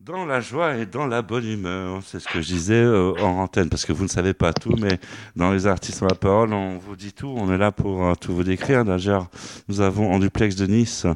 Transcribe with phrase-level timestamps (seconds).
[0.00, 3.42] Dans la joie et dans la bonne humeur, c'est ce que je disais euh, en
[3.42, 4.98] antenne, parce que vous ne savez pas tout, mais
[5.36, 8.14] dans les artistes à la parole, on vous dit tout, on est là pour euh,
[8.14, 8.86] tout vous décrire.
[8.86, 9.28] D'ailleurs,
[9.68, 11.06] nous avons en duplex de Nice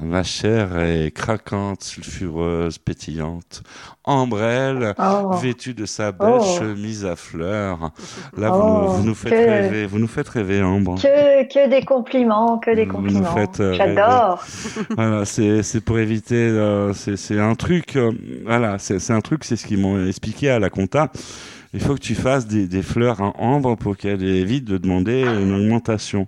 [0.00, 3.62] Ma chair est craquante, sulfureuse, pétillante,
[4.04, 5.32] ambrelle, oh.
[5.36, 6.58] vêtue de sa belle oh.
[6.58, 7.90] chemise à fleurs.
[8.36, 10.96] Là, vous, nous, oh, faites rêver, vous nous faites rêver, Ambre.
[10.96, 13.34] Que, que des compliments, que des compliments.
[13.60, 14.44] Euh, J'adore.
[14.96, 18.12] voilà, c'est pour éviter, euh, c'est un truc, euh,
[18.44, 21.10] voilà, c'est un truc, c'est ce qu'ils m'ont expliqué à la compta
[21.74, 25.22] il faut que tu fasses des, des fleurs en ambre pour qu'elle évite de demander
[25.22, 26.26] une augmentation.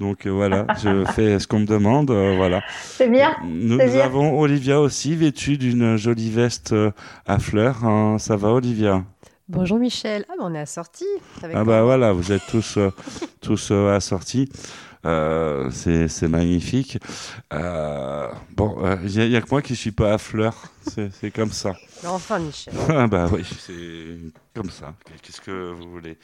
[0.00, 2.10] Donc euh, voilà, je fais ce qu'on me demande.
[2.10, 2.62] Euh, voilà.
[2.82, 3.36] C'est bien.
[3.44, 6.90] Nous, avons Olivia aussi vêtue d'une jolie veste euh,
[7.26, 7.84] à fleurs.
[7.84, 8.16] Hein.
[8.18, 9.04] Ça va, Olivia?
[9.46, 10.24] Bonjour Michel.
[10.30, 11.04] Ah, ben on est assortis.
[11.42, 12.78] Ah, bah voilà, vous êtes tous,
[13.42, 14.48] tous assortis.
[15.04, 16.98] c'est magnifique.
[17.50, 20.56] bon, il n'y a, que moi qui ne suis pas à fleurs.
[20.86, 21.74] C'est comme ça.
[22.06, 22.72] enfin, Michel.
[22.88, 24.94] ah bah oui, c'est comme ça.
[25.20, 26.16] Qu'est-ce que vous voulez?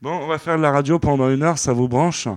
[0.00, 1.58] Bon, on va faire de la radio pendant une heure.
[1.58, 2.28] Ça vous branche?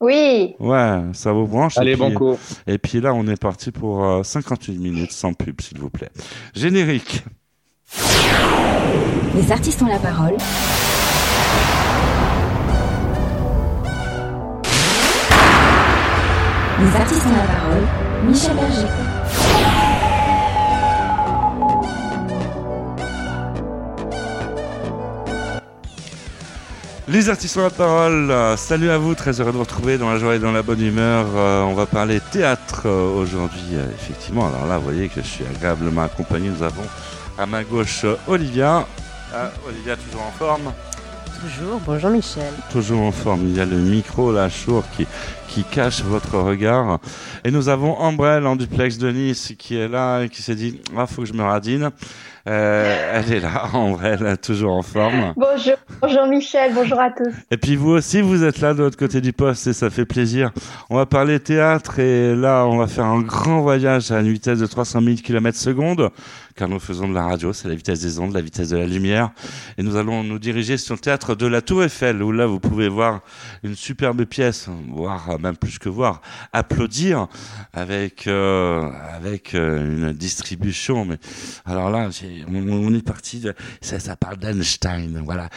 [0.00, 0.54] Oui.
[0.60, 1.76] Ouais, ça vous branche.
[1.78, 2.38] Allez, bon cours.
[2.66, 6.10] Et puis là, on est parti pour 58 euh, minutes sans pub, s'il vous plaît.
[6.54, 7.24] Générique.
[9.34, 10.36] Les artistes ont la parole.
[16.80, 17.82] Les artistes ont la parole.
[18.26, 19.47] Michel Berger.
[27.10, 28.34] Les artistes ont la parole.
[28.58, 30.82] Salut à vous, très heureux de vous retrouver dans la joie et dans la bonne
[30.82, 31.24] humeur.
[31.34, 34.46] Euh, on va parler théâtre euh, aujourd'hui, euh, effectivement.
[34.46, 36.50] Alors là, vous voyez que je suis agréablement accompagné.
[36.50, 36.82] Nous avons
[37.38, 38.86] à ma gauche Olivia.
[39.34, 40.72] Ah, Olivia, toujours en forme?
[41.40, 42.52] Toujours, bonjour Michel.
[42.70, 45.06] Toujours en forme, il y a le micro, la chour qui,
[45.46, 46.98] qui cache votre regard.
[47.42, 50.82] Et nous avons Ambrelle en duplex de Nice qui est là et qui s'est dit,
[50.94, 51.90] ah, faut que je me radine.
[52.46, 55.34] Euh, elle est là, en vrai, elle est toujours en forme.
[55.36, 57.32] Bonjour, bonjour Michel, bonjour à tous.
[57.50, 60.06] Et puis vous aussi, vous êtes là de l'autre côté du poste et ça fait
[60.06, 60.52] plaisir.
[60.90, 64.58] On va parler théâtre et là, on va faire un grand voyage à une vitesse
[64.58, 66.10] de 300 000 km secondes
[66.58, 68.86] car nous faisons de la radio, c'est la vitesse des ondes, la vitesse de la
[68.86, 69.30] lumière.
[69.78, 72.58] Et nous allons nous diriger sur le théâtre de la Tour Eiffel, où là, vous
[72.58, 73.20] pouvez voir
[73.62, 76.20] une superbe pièce, voir, même plus que voir,
[76.52, 77.28] applaudir
[77.72, 81.04] avec, euh, avec euh, une distribution.
[81.04, 81.18] Mais
[81.64, 82.08] alors là,
[82.48, 85.48] on, est parti, de, ça, ça parle d'Einstein, voilà,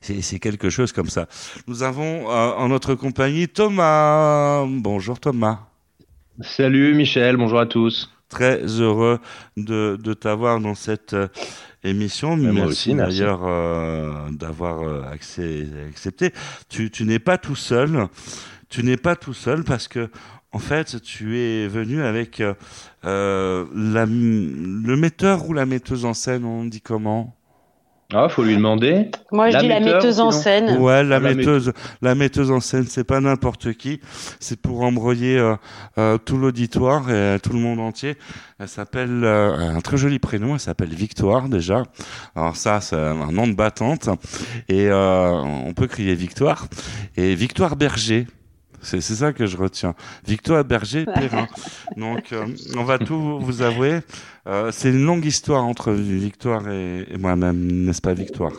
[0.00, 1.26] c'est quelque chose comme ça.
[1.66, 4.64] Nous avons euh, en notre compagnie Thomas.
[4.66, 5.60] Bonjour Thomas.
[6.40, 9.18] Salut Michel, bonjour à tous très heureux
[9.56, 11.28] de, de t'avoir dans cette euh,
[11.84, 12.36] émission.
[12.36, 16.32] Mais merci, d'ailleurs euh, d'avoir euh, accepté.
[16.68, 18.08] Tu, tu n'es pas tout seul.
[18.68, 20.10] Tu n'es pas tout seul parce que
[20.56, 22.54] en fait, tu es venu avec la,
[23.04, 27.36] le metteur ou la metteuse en scène, on dit comment?
[28.14, 29.10] Ah, faut lui demander.
[29.32, 30.78] Moi, je dis la metteuse en scène.
[30.78, 31.72] Ouais, la, metteuse,
[32.02, 34.00] la metteuse en scène, c'est pas n'importe qui.
[34.38, 35.56] C'est pour embrouiller euh,
[35.98, 38.16] euh, tout l'auditoire et euh, tout le monde entier.
[38.60, 40.54] Elle s'appelle un très joli prénom.
[40.54, 41.82] Elle s'appelle Victoire déjà.
[42.36, 44.08] Alors ça, c'est un nom de battante
[44.68, 46.68] et on peut crier Victoire.
[47.16, 48.26] Et Victoire Berger.
[48.82, 49.94] C'est ça que je retiens.
[50.26, 51.48] Victoire Berger Perrin.
[51.96, 54.00] Donc, euh, on va tout vous avouer.
[54.46, 58.52] Euh, c'est une longue histoire entre Victoire et, moi-même, n'est-ce pas, Victoire?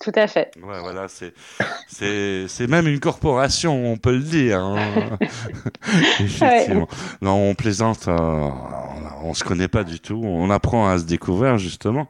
[0.00, 0.52] Tout à fait.
[0.62, 4.60] Ouais, voilà, c'est même une corporation, on peut le dire.
[4.60, 5.18] Hein.
[6.20, 6.86] Effectivement.
[7.20, 8.06] Non, on plaisante.
[8.06, 10.20] Euh, on, on, se connaît pas du tout.
[10.24, 12.08] On apprend à se découvrir justement.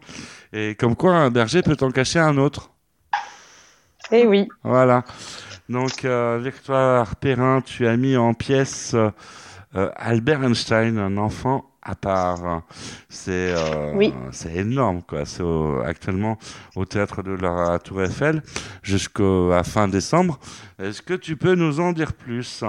[0.52, 2.70] Et comme quoi, un berger peut en cacher un autre.
[4.10, 4.48] Eh oui.
[4.64, 5.04] Voilà.
[5.68, 11.94] Donc, euh, Victoire Perrin, tu as mis en pièce euh, Albert Einstein, un enfant à
[11.94, 12.62] part.
[13.10, 15.26] C'est euh, c'est énorme, quoi.
[15.26, 15.44] C'est
[15.84, 16.38] actuellement
[16.74, 18.42] au théâtre de la Tour Eiffel
[18.82, 20.38] jusqu'à fin décembre.
[20.78, 22.64] Est-ce que tu peux nous en dire plus,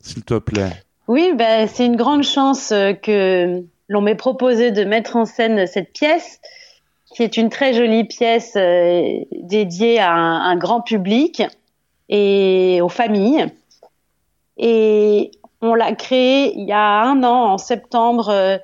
[0.00, 0.72] s'il te plaît?
[1.08, 5.92] Oui, ben, c'est une grande chance que l'on m'ait proposé de mettre en scène cette
[5.94, 6.40] pièce
[7.14, 8.54] qui est une très jolie pièce
[9.32, 11.42] dédiée à un grand public
[12.08, 13.46] et aux familles.
[14.56, 15.30] Et
[15.60, 18.60] on l'a créé il y a un an, en septembre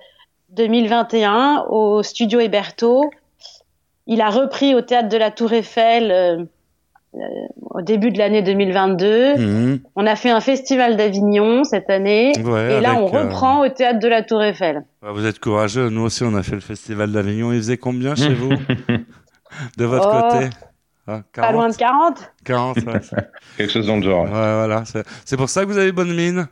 [0.50, 3.10] 2021, euh, au studio Héberto.
[4.06, 6.44] Il a repris au théâtre de la Tour Eiffel euh,
[7.14, 7.18] euh,
[7.70, 9.36] au début de l'année 2022.
[9.36, 9.80] Mhm.
[9.96, 12.32] On a fait un festival d'Avignon cette année.
[12.36, 14.84] et là, on reprend au théâtre de la Tour Eiffel.
[15.02, 15.88] Vous êtes courageux.
[15.88, 17.52] Nous aussi, on a fait le festival d'Avignon.
[17.52, 18.50] Il faisait combien chez vous
[19.76, 20.28] De votre oh.
[20.28, 20.50] côté?
[21.10, 22.78] Ah, Pas loin de 40 40,
[23.56, 24.24] Quelque chose dans le genre.
[24.24, 24.84] Ouais, voilà.
[25.24, 26.48] C'est pour ça que vous avez bonne mine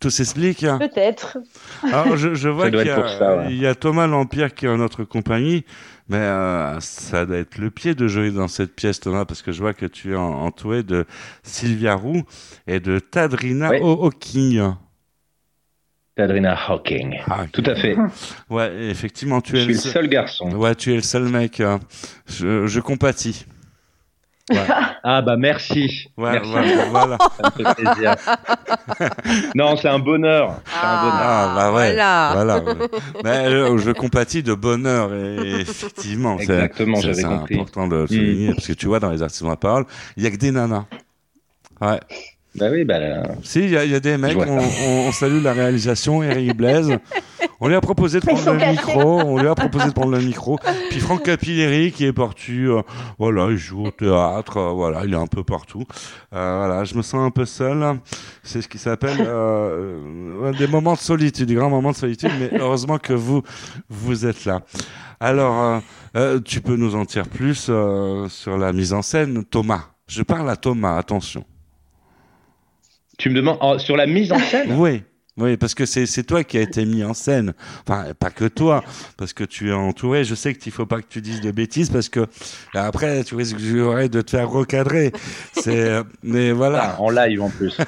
[0.00, 0.78] Tout s'explique hein.
[0.78, 1.38] Peut-être.
[1.82, 5.64] Alors, je, vois qu'il y, a Thomas L'Empire qui est en notre compagnie,
[6.08, 9.52] mais euh, ça doit être le pied de jouer dans cette pièce, Thomas, parce que
[9.52, 11.04] je vois que tu es entouré de
[11.42, 12.22] Sylvia Roux
[12.66, 14.74] et de Tadrina Hawking.
[16.16, 17.18] Tadrina Hawking.
[17.28, 17.94] Ah, Tout à fait.
[18.48, 20.50] Ouais, effectivement, tu es le, seul garçon.
[20.52, 21.60] Ouais, tu es le seul mec.
[21.60, 21.78] Hein.
[22.26, 23.44] Je, je compatis.
[25.08, 26.08] Ah bah merci.
[26.18, 26.50] merci.
[26.90, 28.14] Voilà, Ça me fait plaisir.
[29.54, 30.60] non, c'est un bonheur.
[30.74, 31.22] Ah, un bonheur.
[31.22, 31.94] Ah bah ouais.
[31.94, 32.62] Voilà.
[33.22, 36.38] Mais euh, je compatis de bonheur et effectivement.
[36.38, 37.54] Exactement, j'avais compris.
[37.54, 38.54] C'est important de le souligner mm.
[38.54, 39.84] parce que tu vois dans les artistes de la parole,
[40.16, 40.86] il y a que des nanas.
[41.80, 42.00] Ouais.
[42.58, 43.22] Bah oui, bah.
[43.42, 44.58] Si, il y, y, a des mecs, on,
[45.08, 46.98] on, salue la réalisation, Eric Blaise.
[47.60, 50.20] On lui a proposé de prendre le micro, on lui a proposé de prendre le
[50.20, 50.58] micro.
[50.90, 52.82] Puis Franck Capilleri qui est parti, euh,
[53.18, 55.84] voilà, il joue au théâtre, euh, voilà, il est un peu partout.
[56.34, 57.98] Euh, voilà, je me sens un peu seul.
[58.42, 62.30] C'est ce qui s'appelle euh, des moments de solitude, des grands moments de solitude.
[62.38, 63.42] Mais heureusement que vous,
[63.88, 64.60] vous êtes là.
[65.18, 65.80] Alors,
[66.44, 67.70] tu peux nous en dire plus
[68.28, 69.84] sur la mise en scène, Thomas.
[70.08, 71.44] Je parle à Thomas, attention.
[73.18, 75.02] Tu me demandes sur la mise en scène Oui.
[75.38, 77.52] Oui, parce que c'est toi qui as été mis en scène.
[77.86, 78.82] Enfin, pas que toi,
[79.18, 80.24] parce que tu es entouré.
[80.24, 82.26] Je sais qu'il faut pas que tu dises de bêtises, parce que
[82.72, 85.12] après, tu risques de te faire recadrer.
[85.52, 86.94] C'est, mais voilà.
[86.96, 87.76] Ah, en live en plus.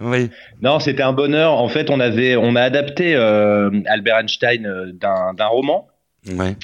[0.00, 0.30] oui.
[0.62, 1.52] Non, c'était un bonheur.
[1.52, 5.88] En fait, on avait, on a adapté euh, Albert Einstein euh, d'un roman.
[6.32, 6.56] Ouais.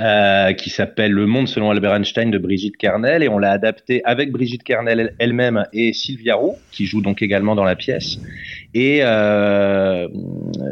[0.00, 4.00] Euh, qui s'appelle Le Monde selon Albert Einstein de Brigitte Kernel et on l'a adapté
[4.04, 8.16] avec Brigitte Kernel elle-même et Sylvia Roux qui joue donc également dans la pièce.
[8.72, 10.08] Et euh,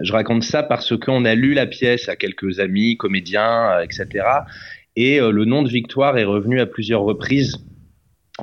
[0.02, 4.24] je raconte ça parce qu'on a lu la pièce à quelques amis, comédiens, euh, etc.
[4.96, 7.58] Et le nom de Victoire est revenu à plusieurs reprises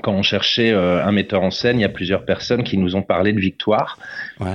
[0.03, 3.01] quand on cherchait un metteur en scène, il y a plusieurs personnes qui nous ont
[3.01, 3.97] parlé de Victoire,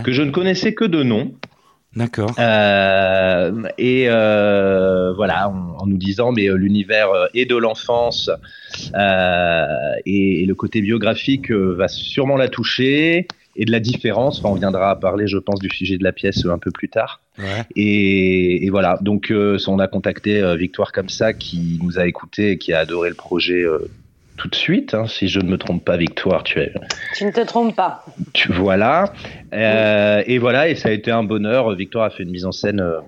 [0.04, 1.32] que je ne connaissais que de nom.
[1.96, 2.32] D'accord.
[2.38, 8.30] Euh, et euh, voilà, en, nous disant, mais euh, l'univers et de l'enfance
[10.06, 13.26] et, le côté biographique va sûrement la toucher,
[13.56, 14.38] et de la différence.
[14.38, 16.88] Enfin, on viendra à parler, je pense, du sujet de la pièce un peu plus
[16.88, 17.20] tard.
[17.38, 17.64] Ouais.
[17.74, 22.58] Et, et, voilà, donc on a contacté Victoire comme ça, qui nous a écouté et
[22.58, 23.64] qui a adoré le projet
[24.40, 26.72] tout de suite, hein, si je ne me trompe pas, Victoire, tu es.
[27.14, 28.06] Tu ne te trompes pas.
[28.32, 29.12] Tu voilà,
[29.52, 31.70] euh, et voilà, et ça a été un bonheur.
[31.74, 33.00] Victoire a fait une mise en scène euh,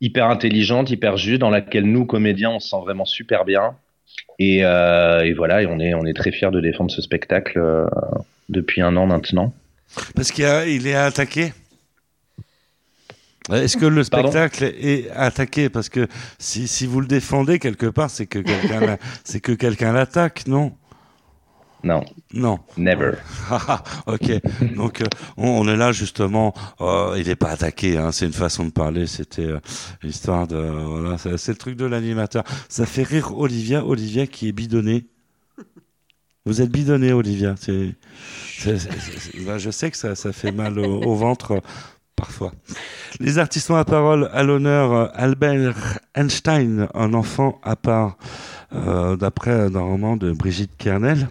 [0.00, 3.74] hyper intelligente, hyper juste, dans laquelle nous comédiens on se sent vraiment super bien.
[4.38, 7.60] Et, euh, et voilà, et on est on est très fiers de défendre ce spectacle
[8.48, 9.52] depuis un an maintenant.
[10.14, 11.52] Parce qu'il il est attaqué?
[13.48, 15.68] Est-ce que le spectacle est attaqué?
[15.70, 16.06] Parce que
[16.38, 20.72] si, si vous le défendez quelque part, c'est que quelqu'un c'est que quelqu'un l'attaque, non?
[21.82, 22.04] Non.
[22.34, 22.58] Non.
[22.76, 23.12] Never.
[24.06, 24.30] Ok.
[24.74, 25.06] Donc euh,
[25.36, 26.52] on, est là justement.
[26.80, 27.96] Euh, il n'est pas attaqué.
[27.96, 29.06] Hein, c'est une façon de parler.
[29.06, 29.60] C'était euh,
[30.02, 30.56] l'histoire de.
[30.56, 32.44] Voilà, c'est le truc de l'animateur.
[32.68, 33.84] Ça fait rire Olivia.
[33.84, 35.06] Olivia qui est bidonnée.
[36.46, 37.54] Vous êtes bidonnée, Olivia.
[37.58, 37.94] C'est,
[38.58, 41.62] je sais que ça, ça fait mal au ventre
[42.20, 42.52] parfois.
[43.18, 48.18] Les artistes ont la parole à l'honneur euh, Albert Einstein, un enfant à part,
[48.74, 51.28] euh, d'après un roman de Brigitte Kernel.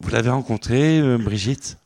[0.00, 1.78] Vous l'avez rencontré, euh, Brigitte?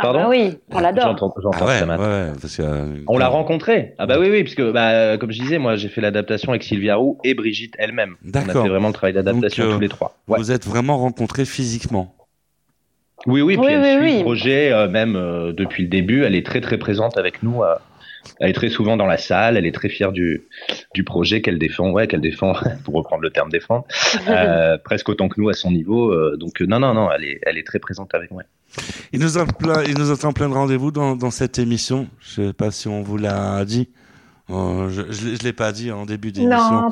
[0.00, 1.16] Ah bah oui, on l'adore.
[1.54, 1.80] Ah ouais,
[3.08, 3.96] on l'a rencontré.
[3.98, 6.94] Ah bah oui, oui, puisque bah, comme je disais, moi j'ai fait l'adaptation avec Sylvia
[6.94, 8.14] Roux et Brigitte elle-même.
[8.22, 8.54] D'accord.
[8.54, 10.14] On a fait vraiment le travail d'adaptation tous les trois.
[10.28, 12.14] Vous êtes vraiment rencontrés physiquement
[13.26, 16.24] oui, oui, puis elle suit le projet euh, même euh, depuis le début.
[16.24, 17.62] Elle est très très présente avec nous.
[17.62, 17.74] Euh,
[18.40, 19.56] elle est très souvent dans la salle.
[19.56, 20.46] Elle est très fière du
[20.94, 21.90] du projet qu'elle défend.
[21.90, 22.52] Ouais, qu'elle défend
[22.84, 23.86] pour reprendre le terme défendre,
[24.84, 26.14] presque autant que nous à son niveau.
[26.36, 28.42] donc non, non, non, elle est elle est très présente avec moi.
[29.12, 32.06] Il nous a plein, il nous attend plein de rendez-vous dans dans cette émission.
[32.20, 33.88] Je sais pas si on vous l'a dit.
[34.50, 36.90] Oh, je ne l'ai pas dit en début d'émission.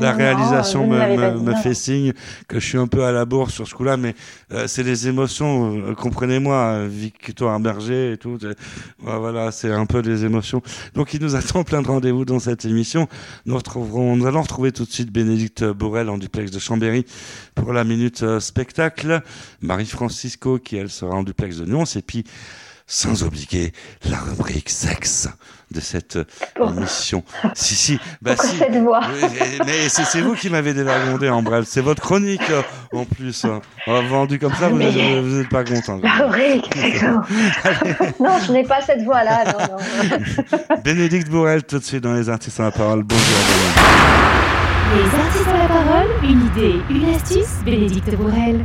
[0.00, 2.14] La réalisation me, me, fait signe
[2.48, 4.14] que je suis un peu à la bourre sur ce coup-là, mais
[4.52, 5.76] euh, c'est les émotions.
[5.76, 8.38] Euh, comprenez-moi, Victoire Berger et tout.
[9.00, 10.62] voilà, c'est un peu des émotions.
[10.94, 13.06] Donc, il nous attend plein de rendez-vous dans cette émission.
[13.44, 17.04] Nous retrouverons, nous allons retrouver tout de suite Bénédicte Borel en duplex de Chambéry
[17.54, 19.22] pour la minute euh, spectacle.
[19.60, 22.24] Marie Francisco qui elle sera en duplex de Nyons et puis
[22.86, 23.72] sans oublier
[24.08, 25.28] la rubrique sexe
[25.70, 26.18] de cette
[26.60, 27.24] émission.
[27.54, 28.56] Si, si, bah si.
[28.56, 29.00] Cette voix.
[29.66, 31.64] Mais c'est vous qui m'avez dévergondé en bref.
[31.68, 32.62] C'est votre chronique euh,
[32.92, 33.46] en plus.
[33.86, 36.00] Vendu comme ça, vous n'êtes pas content.
[36.02, 36.70] La rubrique
[38.20, 39.44] non, je n'ai pas cette voix-là.
[40.84, 43.02] Bénédicte Bourrel, tout de suite dans Les Artistes à la Parole.
[43.02, 43.24] Bonjour.
[44.94, 48.64] Les Artistes à la Parole, une idée, une astuce, Bénédicte Bourrel.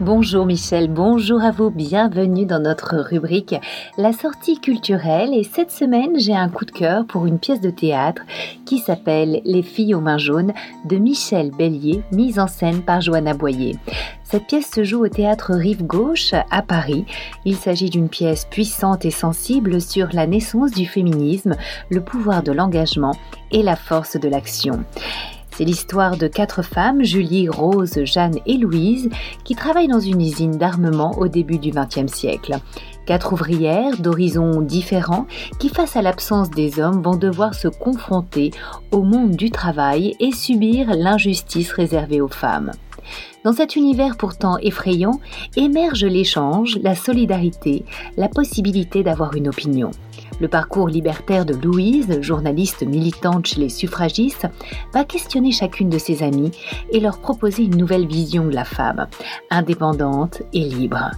[0.00, 3.54] Bonjour Michel, bonjour à vous, bienvenue dans notre rubrique
[3.98, 7.70] La sortie culturelle et cette semaine j'ai un coup de cœur pour une pièce de
[7.70, 8.22] théâtre
[8.64, 10.52] qui s'appelle Les filles aux mains jaunes
[10.86, 13.76] de Michel Bellier, mise en scène par Johanna Boyer.
[14.24, 17.04] Cette pièce se joue au théâtre Rive Gauche à Paris.
[17.44, 21.54] Il s'agit d'une pièce puissante et sensible sur la naissance du féminisme,
[21.90, 23.14] le pouvoir de l'engagement
[23.50, 24.84] et la force de l'action.
[25.54, 29.10] C'est l'histoire de quatre femmes, Julie, Rose, Jeanne et Louise,
[29.44, 32.56] qui travaillent dans une usine d'armement au début du XXe siècle.
[33.04, 35.26] Quatre ouvrières d'horizons différents
[35.58, 38.50] qui, face à l'absence des hommes, vont devoir se confronter
[38.92, 42.72] au monde du travail et subir l'injustice réservée aux femmes.
[43.44, 45.20] Dans cet univers pourtant effrayant,
[45.56, 47.84] émerge l'échange, la solidarité,
[48.16, 49.90] la possibilité d'avoir une opinion.
[50.40, 54.48] Le parcours libertaire de Louise, journaliste militante chez les suffragistes,
[54.92, 56.50] va questionner chacune de ses amies
[56.90, 59.06] et leur proposer une nouvelle vision de la femme,
[59.50, 61.10] indépendante et libre.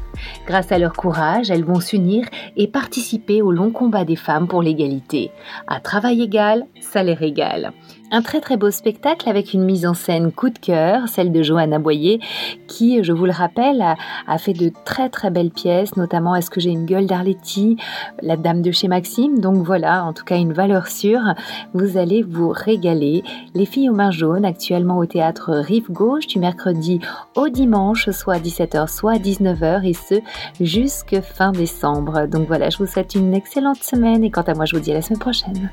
[0.47, 4.63] Grâce à leur courage, elles vont s'unir et participer au long combat des femmes pour
[4.63, 5.31] l'égalité.
[5.67, 7.73] À travail égal, salaire égal.
[8.15, 11.43] Un très très beau spectacle avec une mise en scène coup de cœur, celle de
[11.43, 12.21] Johanna Boyer,
[12.69, 13.83] qui, je vous le rappelle,
[14.29, 17.77] a, fait de très très belles pièces, notamment Est-ce que j'ai une gueule d'Arletty,
[18.23, 19.41] La Dame de chez Maxime.
[19.41, 21.35] Donc voilà, en tout cas une valeur sûre.
[21.73, 23.25] Vous allez vous régaler.
[23.53, 27.01] Les filles aux mains jaunes, actuellement au théâtre Rive Gauche, du mercredi
[27.35, 30.15] au dimanche, soit à 17h, soit à 19h, et ce
[30.61, 32.29] jusque fin décembre.
[32.29, 34.93] Donc voilà, je vous souhaite une excellente semaine et quant à moi, je vous dis
[34.93, 35.69] à la semaine prochaine.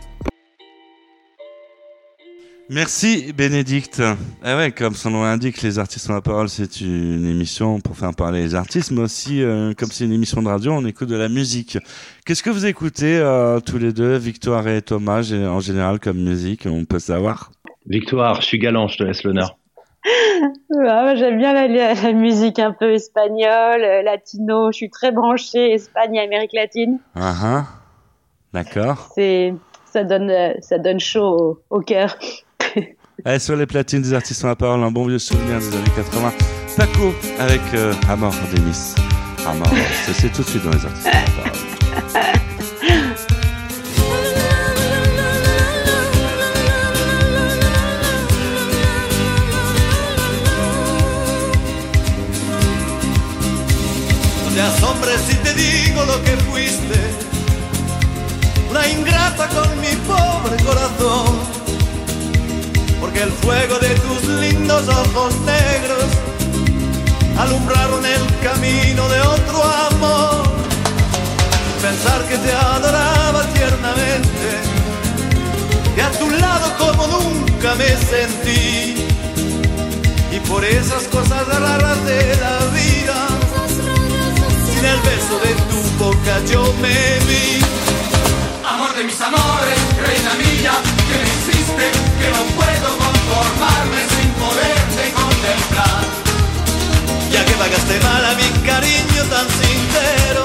[2.73, 4.01] Merci Bénédicte.
[4.41, 7.97] Ah ouais, comme son nom l'indique, les artistes ont la parole, c'est une émission pour
[7.97, 11.09] faire parler les artistes, mais aussi euh, comme c'est une émission de radio, on écoute
[11.09, 11.77] de la musique.
[12.25, 16.65] Qu'est-ce que vous écoutez euh, tous les deux, Victoire et Thomas, en général comme musique,
[16.65, 17.51] on peut savoir?
[17.87, 19.57] Victoire, je suis galant, je te laisse l'honneur.
[20.87, 24.71] Ah, j'aime bien la, musique un peu espagnole, euh, latino.
[24.71, 26.99] Je suis très branchée Espagne et Amérique latine.
[27.15, 27.65] Ah, ah.
[28.53, 29.09] D'accord.
[29.13, 29.53] C'est
[29.85, 32.17] ça donne ça donne chaud au, au cœur.
[33.23, 36.33] Allez, sur les platines des artistes la parole, un bon vieux souvenir des années 80.
[36.75, 38.95] Paco avec euh, Amor Denis.
[39.45, 39.67] Amor,
[40.13, 41.61] c'est tout de suite dans les artistes la parole.
[63.11, 66.05] Porque el fuego de tus lindos ojos negros
[67.37, 70.43] alumbraron el camino de otro amor.
[71.81, 74.49] Pensar que te adoraba tiernamente,
[75.95, 79.07] que a tu lado como nunca me sentí,
[80.31, 83.27] y por esas cosas raras de la vida,
[84.67, 87.59] sin el beso de tu boca yo me vi.
[88.65, 90.73] Amor de mis amores, reina mía,
[91.07, 91.30] que
[92.19, 96.03] que no puedo conformarme sin poderte contemplar.
[97.31, 100.43] Ya que pagaste mal a mi cariño tan sincero,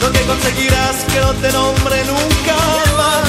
[0.00, 2.56] lo que conseguirás que no te nombre nunca
[3.00, 3.26] más.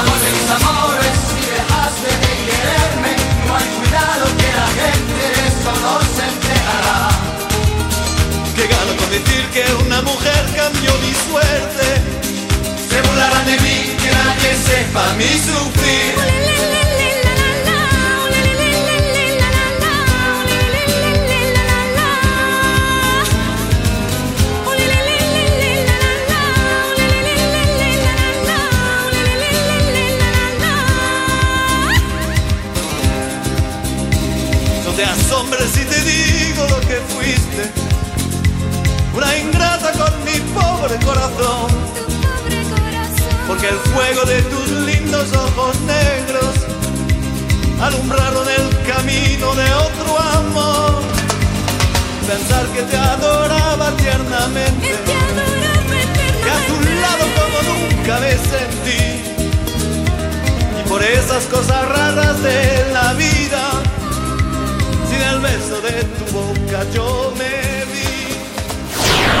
[0.00, 3.12] Amor de mis amores, si dejaste de quererme,
[3.46, 7.00] no hay cuidado que la gente de eso no se enterará.
[8.56, 11.86] Que gano con decir que una mujer cambió mi suerte
[12.88, 13.96] se burlarán de mí,
[14.34, 16.14] que sepa mi sufrir.
[34.84, 37.70] No te asombres si te digo lo que fuiste,
[39.14, 41.95] una ingrata con mi pobre corazón
[43.56, 46.54] porque el fuego de tus lindos ojos negros
[47.80, 51.02] alumbraron el camino de otro amor.
[52.26, 54.94] Pensar que te adoraba tiernamente,
[56.42, 59.04] que a tu lado como nunca me sentí,
[60.80, 63.70] y por esas cosas raras de la vida,
[65.08, 67.65] sin el beso de tu boca yo me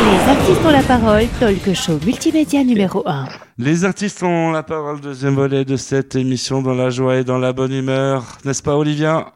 [0.06, 3.26] Les artistes ont la parole, talk show multimédia numéro 1.
[3.58, 7.38] Les artistes ont la parole, deuxième volet de cette émission dans la joie et dans
[7.38, 8.38] la bonne humeur.
[8.44, 9.32] N'est-ce pas, Olivia?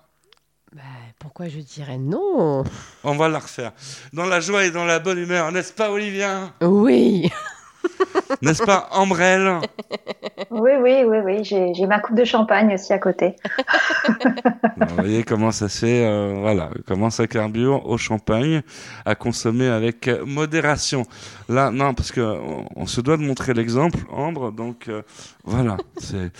[0.74, 0.82] Bah,
[1.18, 2.62] Pourquoi je dirais non?
[3.02, 3.72] On va la refaire.
[4.12, 6.52] Dans la joie et dans la bonne humeur, n'est-ce pas, Olivia?
[6.62, 7.30] Oui
[8.42, 9.58] N'est-ce pas, Ambrelle?
[10.50, 11.44] Oui, oui, oui, oui.
[11.44, 13.36] J'ai ma coupe de champagne aussi à côté.
[14.76, 18.62] vous voyez comment ça se fait, euh, voilà, comment ça carbure au champagne,
[19.04, 21.04] à consommer avec modération.
[21.48, 22.38] Là, non, parce que
[22.76, 25.02] on, se doit de montrer l'exemple, Ambre, donc euh,
[25.44, 26.32] voilà, c'est...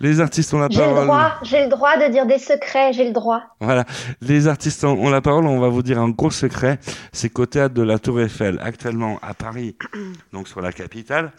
[0.00, 0.94] Les artistes ont la parole.
[0.94, 3.42] J'ai le droit, j'ai le droit de dire des secrets, j'ai le droit.
[3.60, 3.84] Voilà,
[4.22, 5.46] les artistes ont la parole.
[5.46, 6.78] On va vous dire un gros secret.
[7.12, 9.76] C'est qu'au théâtre de la Tour Eiffel, actuellement à Paris,
[10.32, 11.32] donc sur la capitale,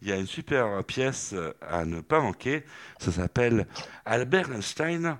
[0.00, 1.34] il y a une super pièce
[1.68, 2.64] à ne pas manquer.
[2.98, 3.66] Ça s'appelle
[4.06, 5.16] Albert Einstein,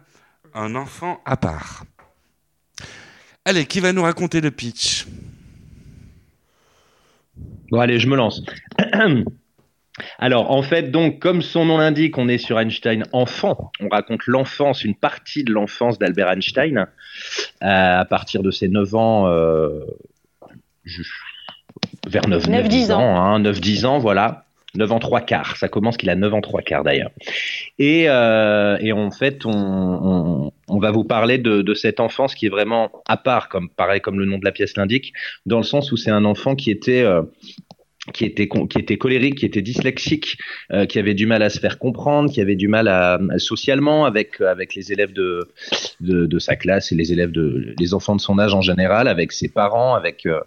[0.55, 1.85] un enfant à part.
[3.45, 5.07] Allez, qui va nous raconter le pitch?
[7.71, 8.41] Bon, allez, je me lance.
[10.19, 13.71] Alors, en fait, donc, comme son nom l'indique, on est sur Einstein enfant.
[13.81, 16.87] On raconte l'enfance, une partie de l'enfance d'Albert Einstein, euh,
[17.61, 19.81] à partir de ses 9 ans, euh,
[22.09, 24.45] vers 9, 9, 10 ans, hein, 9, 10 ans, voilà.
[24.77, 27.13] 9 ans 3 quarts, ça commence qu'il a 9 ans 3 quarts d'ailleurs.
[27.79, 32.35] Et, euh, et, en fait, on, on, on, va vous parler de, de, cette enfance
[32.35, 35.13] qui est vraiment à part, comme pareil comme le nom de la pièce l'indique,
[35.47, 37.23] dans le sens où c'est un enfant qui était euh,
[38.13, 40.37] qui était qui était colérique, qui était dyslexique,
[40.73, 44.05] euh, qui avait du mal à se faire comprendre, qui avait du mal à, socialement
[44.05, 45.49] avec avec les élèves de,
[46.01, 49.09] de, de sa classe et les élèves de les enfants de son âge en général,
[49.09, 50.41] avec ses parents, avec euh,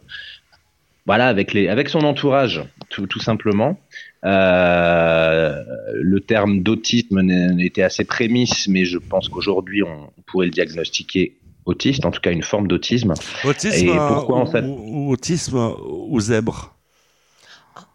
[1.08, 3.80] voilà, avec les avec son entourage, tout, tout simplement.
[4.24, 7.28] Euh, le terme d'autisme
[7.60, 12.32] était assez prémisse, mais je pense qu'aujourd'hui on pourrait le diagnostiquer autiste, en tout cas
[12.32, 13.14] une forme d'autisme.
[13.44, 14.64] Autisme et pourquoi, en fait...
[14.66, 16.77] ou autisme ou zèbre?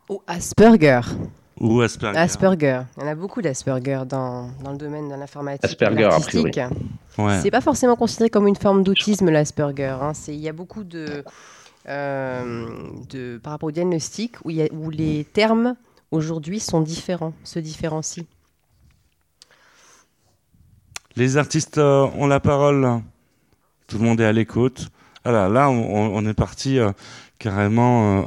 [0.09, 1.00] Ou Asperger.
[1.61, 2.18] Ou Asperger.
[2.18, 2.80] Asperger.
[2.97, 5.64] Il y en a beaucoup d'Asperger dans, dans le domaine de l'informatique.
[5.64, 6.50] Asperger, a priori.
[7.18, 7.40] Ouais.
[7.40, 9.97] C'est pas forcément considéré comme une forme d'autisme, l'Asperger.
[10.00, 10.12] Hein.
[10.28, 11.25] Il y a beaucoup de,
[11.88, 12.68] euh,
[13.11, 13.38] de.
[13.42, 15.76] par rapport au diagnostic où, y a, où les termes
[16.11, 18.25] aujourd'hui sont différents, se différencient.
[21.16, 23.02] Les artistes euh, ont la parole.
[23.87, 24.88] Tout le monde est à l'écoute.
[25.25, 26.90] Voilà, là, on, on est parti euh,
[27.43, 28.23] carrément, euh,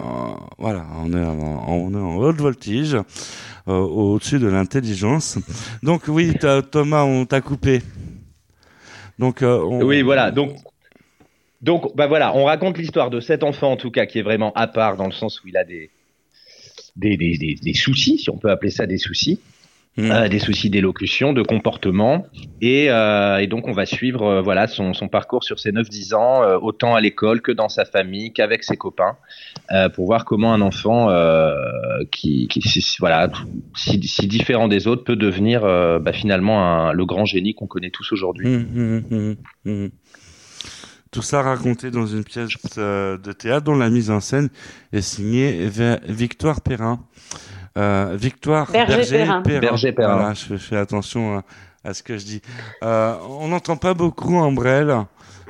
[0.57, 5.39] voilà, on est, en, on est haute voltige, euh, au-dessus de l'intelligence.
[5.83, 6.33] Donc oui,
[6.71, 7.81] Thomas, on t'a coupé.
[9.17, 10.31] Donc euh, oui, voilà.
[10.31, 10.57] Donc
[11.61, 14.51] donc bah voilà, on raconte l'histoire de cet enfant en tout cas qui est vraiment
[14.53, 15.89] à part dans le sens où il a des,
[16.97, 19.39] des, des, des soucis, si on peut appeler ça des soucis.
[19.97, 20.11] Mmh.
[20.11, 22.25] Euh, des soucis d'élocution, de comportement,
[22.59, 26.13] et, euh, et, donc on va suivre euh, voilà son, son, parcours sur ses 9-10
[26.15, 29.15] ans, autant à l'école que dans sa famille, qu'avec ses copains,
[29.93, 31.07] pour voir comment un enfant
[32.11, 33.29] qui, qui voilà
[33.73, 37.89] si, si, différent des autres peut devenir bah, finalement un, le grand génie qu'on connaît
[37.89, 38.49] tous aujourd'hui.
[38.49, 39.87] Mmh, mmh
[41.11, 44.49] Tout ça raconté dans une pièce de théâtre dont la mise en scène
[44.91, 45.69] est signée
[46.05, 46.99] Victoire Perrin.
[47.77, 49.41] Euh, Victoire Berger-Perrin.
[49.41, 51.43] Berger voilà, je fais attention
[51.83, 52.41] à, ce que je dis.
[52.83, 55.05] Euh, on n'entend pas beaucoup Ambrelle.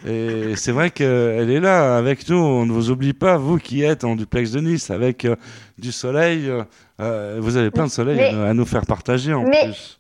[0.07, 2.37] Et c'est vrai qu'elle est là avec nous.
[2.37, 5.35] On ne vous oublie pas, vous qui êtes en duplex de Nice, avec euh,
[5.77, 6.51] du soleil.
[6.99, 9.65] Euh, vous avez plein de soleil à, nous faire partager en mais...
[9.65, 9.99] plus.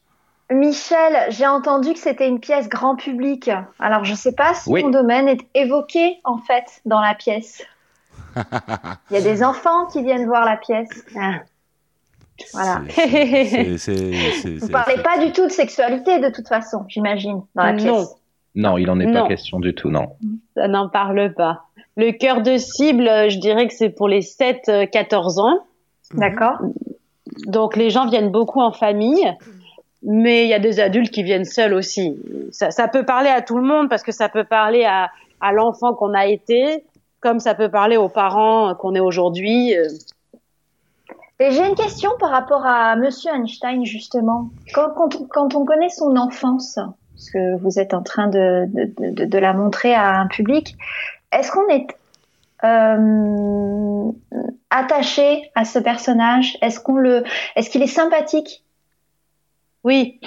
[0.51, 3.49] Michel, j'ai entendu que c'était une pièce grand public.
[3.79, 7.63] Alors, je ne sais pas si mon domaine est évoqué, en fait, dans la pièce.
[9.09, 10.89] Il y a des enfants qui viennent voir la pièce.
[11.19, 11.39] Ah.
[12.53, 12.81] Voilà.
[12.87, 17.91] Vous parlez pas du tout de sexualité de toute façon, j'imagine, dans la pièce.
[17.91, 18.05] Non.
[18.55, 20.15] Non, il n'en est pas question du tout, non.
[20.55, 21.63] Ça n'en parle pas.
[21.97, 25.59] Le cœur de cible, je dirais que c'est pour les 7-14 ans.
[26.13, 26.57] D'accord.
[27.47, 29.25] Donc les gens viennent beaucoup en famille,
[30.03, 32.17] mais il y a des adultes qui viennent seuls aussi.
[32.51, 35.09] Ça, ça peut parler à tout le monde parce que ça peut parler à,
[35.41, 36.83] à l'enfant qu'on a été,
[37.19, 39.73] comme ça peut parler aux parents qu'on est aujourd'hui.
[41.39, 44.49] J'ai une question par rapport à Monsieur Einstein justement.
[44.73, 49.11] Quand, quand, quand, on connaît son enfance, parce que vous êtes en train de, de,
[49.11, 50.77] de, de la montrer à un public,
[51.33, 51.87] est-ce qu'on est
[52.63, 54.11] euh,
[54.69, 56.57] attaché à ce personnage?
[56.61, 57.23] Est-ce qu'on le,
[57.55, 58.63] est-ce qu'il est sympathique?
[59.83, 60.19] Oui,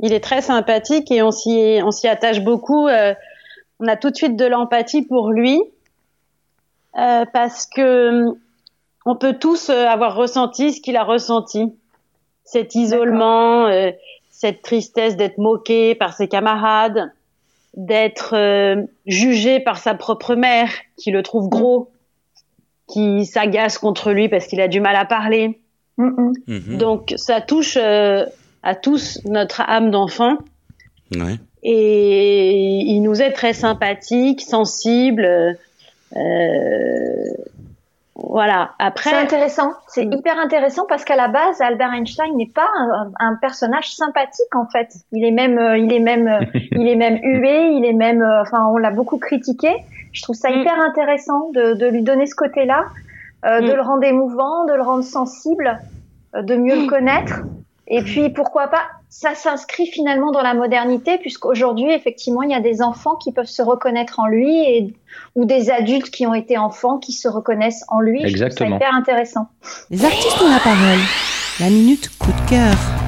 [0.00, 2.88] il est très sympathique et on s'y, on s'y attache beaucoup.
[2.88, 3.14] Euh,
[3.80, 5.60] on a tout de suite de l'empathie pour lui
[6.96, 8.34] euh, parce que
[9.04, 11.72] on peut tous euh, avoir ressenti ce qu'il a ressenti.
[12.44, 13.90] Cet isolement, euh,
[14.30, 17.12] cette tristesse d'être moqué par ses camarades,
[17.74, 21.90] d'être euh, jugé par sa propre mère qui le trouve gros,
[22.86, 25.60] qui s'agace contre lui parce qu'il a du mal à parler.
[25.96, 26.78] Mhm.
[26.78, 30.38] Donc ça touche à tous notre âme d'enfant.
[31.62, 35.56] Et il nous est très sympathique, sensible.
[36.16, 37.24] Euh,
[38.16, 38.70] voilà.
[38.78, 39.72] Après, c'est intéressant.
[39.88, 42.68] C'est hyper intéressant parce qu'à la base, Albert Einstein n'est pas
[43.18, 44.94] un, personnage sympathique en fait.
[45.10, 47.72] Il est même, euh, il est même, euh, il est même hué.
[47.72, 49.74] Il est même, euh, enfin, on l'a beaucoup critiqué.
[50.12, 50.60] Je trouve ça mm.
[50.60, 52.84] hyper intéressant de, de, lui donner ce côté-là,
[53.44, 53.76] euh, de mm.
[53.76, 55.80] le rendre émouvant, de le rendre sensible,
[56.34, 57.40] de mieux le connaître.
[57.86, 62.60] Et puis pourquoi pas ça s'inscrit finalement dans la modernité, puisqu'aujourd'hui, effectivement, il y a
[62.60, 64.92] des enfants qui peuvent se reconnaître en lui et,
[65.36, 68.24] ou des adultes qui ont été enfants qui se reconnaissent en lui.
[68.24, 68.70] Exactement.
[68.70, 69.46] C'est hyper intéressant.
[69.90, 70.98] Les artistes ont la parole.
[71.60, 73.03] La minute coup de cœur.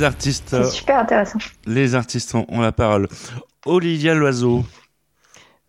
[0.00, 0.48] Les artistes.
[0.48, 1.38] C'est super intéressant.
[1.66, 3.06] Les artistes ont, la parole.
[3.66, 4.64] Olivia Loiseau.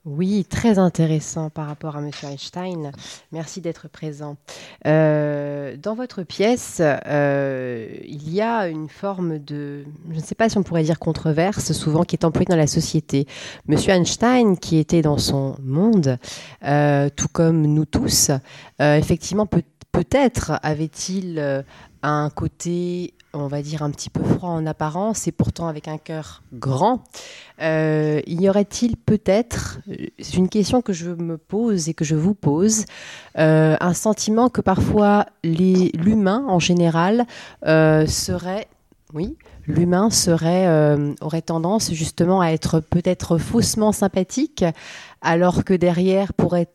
[0.06, 2.12] Oui, très intéressant par rapport à M.
[2.24, 2.94] Einstein.
[3.34, 4.38] Merci d'être présent.
[4.88, 10.48] Euh, dans votre pièce, euh, il y a une forme de, je ne sais pas
[10.48, 13.28] si on pourrait dire controverse, souvent qui est employée dans la société.
[13.67, 13.78] M.
[13.89, 16.17] Einstein, qui était dans son monde,
[16.63, 18.32] euh, tout comme nous tous,
[18.80, 21.65] effectivement, peut, peut-être avait-il
[22.02, 25.98] un côté on va dire un petit peu froid en apparence et pourtant avec un
[25.98, 27.04] cœur grand.
[27.62, 29.80] Euh, y aurait-il peut-être,
[30.20, 32.86] c'est une question que je me pose et que je vous pose,
[33.38, 37.26] euh, un sentiment que parfois l'humain en général
[37.65, 38.67] euh, serait,
[39.13, 44.65] oui, l'humain serait aurait tendance justement à être peut-être faussement sympathique,
[45.22, 46.67] alors que derrière pourrait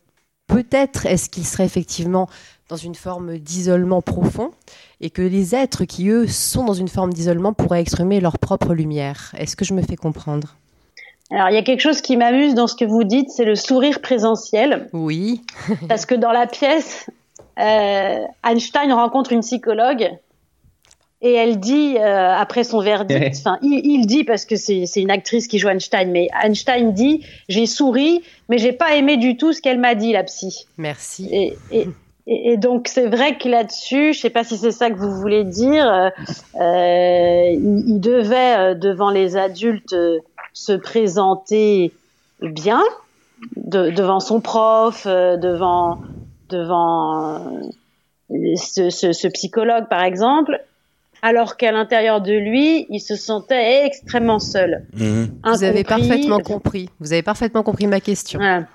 [0.47, 2.29] peut-être est-ce qu'il serait effectivement
[2.69, 4.51] dans une forme d'isolement profond
[5.01, 8.75] et que les êtres qui, eux, sont dans une forme d'isolement pourraient exprimer leur propre
[8.75, 9.33] lumière.
[9.39, 10.57] Est-ce que je me fais comprendre?
[11.31, 13.57] Alors, il y a quelque chose qui m'amuse dans ce que vous dites, c'est le
[13.57, 14.89] sourire présentiel.
[14.93, 15.43] Oui.
[15.89, 17.11] parce que dans la pièce,
[17.59, 20.11] euh, Einstein rencontre une psychologue
[21.23, 25.49] et elle dit, euh, après son verdict, enfin, il, dit, parce que c'est une actrice
[25.49, 29.63] qui joue Einstein, mais Einstein dit J'ai souri, mais j'ai pas aimé du tout ce
[29.63, 30.67] qu'elle m'a dit, la psy.
[30.77, 31.29] Merci.
[31.33, 31.89] Et, et,
[32.27, 35.45] et, donc c'est vrai que là-dessus, je sais pas si c'est ça que vous voulez
[35.45, 36.11] dire, euh,
[36.61, 40.19] euh il, devait euh, devant les adultes euh,
[40.53, 41.93] se présenter
[42.43, 42.83] bien,
[43.57, 46.01] de, devant son prof, devant
[46.49, 47.61] devant
[48.29, 50.61] ce, ce, ce, psychologue par exemple,
[51.23, 54.87] alors qu'à l'intérieur de lui, il se sentait extrêmement seul.
[54.95, 55.25] Mmh.
[55.45, 56.89] Vous avez parfaitement compris.
[57.01, 58.39] Vous avez parfaitement compris ma question.
[58.39, 58.67] Voilà,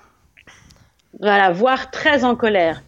[1.20, 2.82] voilà voire très en colère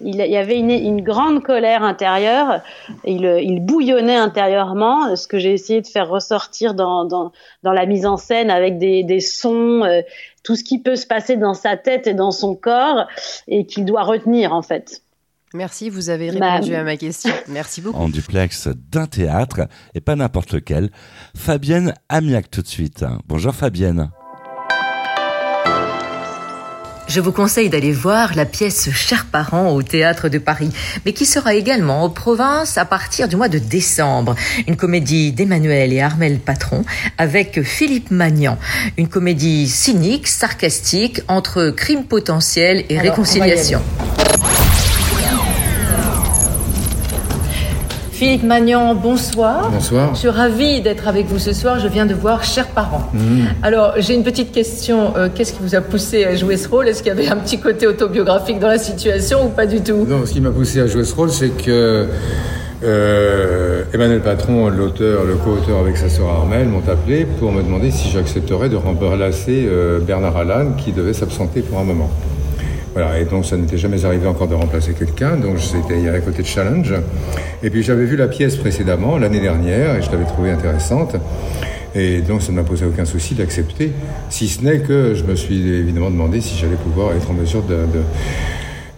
[0.00, 2.60] il, y avait une, grande colère intérieure,
[3.04, 7.32] il, il, bouillonnait intérieurement, ce que j'ai essayé de faire ressortir dans, dans,
[7.62, 10.02] dans, la mise en scène avec des, des sons, euh,
[10.42, 13.06] tout ce qui peut se passer dans sa tête et dans son corps,
[13.48, 15.02] et qu'il doit retenir en fait.
[15.54, 17.32] Merci, vous avez répondu bah, à ma question.
[17.48, 17.98] Merci beaucoup.
[17.98, 20.90] En duplex d'un théâtre, et pas n'importe lequel,
[21.36, 23.04] Fabienne Amiac tout de suite.
[23.28, 24.10] Bonjour Fabienne.
[27.08, 30.70] Je vous conseille d'aller voir la pièce Chers parents au théâtre de Paris,
[31.04, 34.34] mais qui sera également en province à partir du mois de décembre.
[34.66, 36.84] Une comédie d'Emmanuel et Armel Patron
[37.16, 38.58] avec Philippe Magnan.
[38.98, 43.80] Une comédie cynique, sarcastique entre crime potentiel et réconciliation.
[48.16, 49.70] Philippe Magnan, bonsoir.
[49.70, 50.14] Bonsoir.
[50.14, 51.78] Je suis ravie d'être avec vous ce soir.
[51.80, 53.10] Je viens de voir Chers parents.
[53.12, 53.42] Mmh.
[53.62, 55.14] Alors, j'ai une petite question.
[55.18, 56.88] Euh, qu'est-ce qui vous a poussé à jouer ce rôle?
[56.88, 60.06] Est-ce qu'il y avait un petit côté autobiographique dans la situation ou pas du tout?
[60.08, 62.08] Non, ce qui m'a poussé à jouer ce rôle, c'est que
[62.82, 67.90] euh, Emmanuel Patron, l'auteur, le co-auteur avec sa sœur Armel, m'ont appelé pour me demander
[67.90, 72.08] si j'accepterais de remplacer euh, Bernard Allan, qui devait s'absenter pour un moment.
[72.96, 76.40] Voilà, et donc ça n'était jamais arrivé encore de remplacer quelqu'un, donc c'était un côté
[76.40, 76.94] de challenge.
[77.62, 81.14] Et puis j'avais vu la pièce précédemment, l'année dernière, et je l'avais trouvée intéressante.
[81.94, 83.92] Et donc ça ne m'a posé aucun souci d'accepter,
[84.30, 87.64] si ce n'est que je me suis évidemment demandé si j'allais pouvoir être en mesure
[87.64, 87.76] de,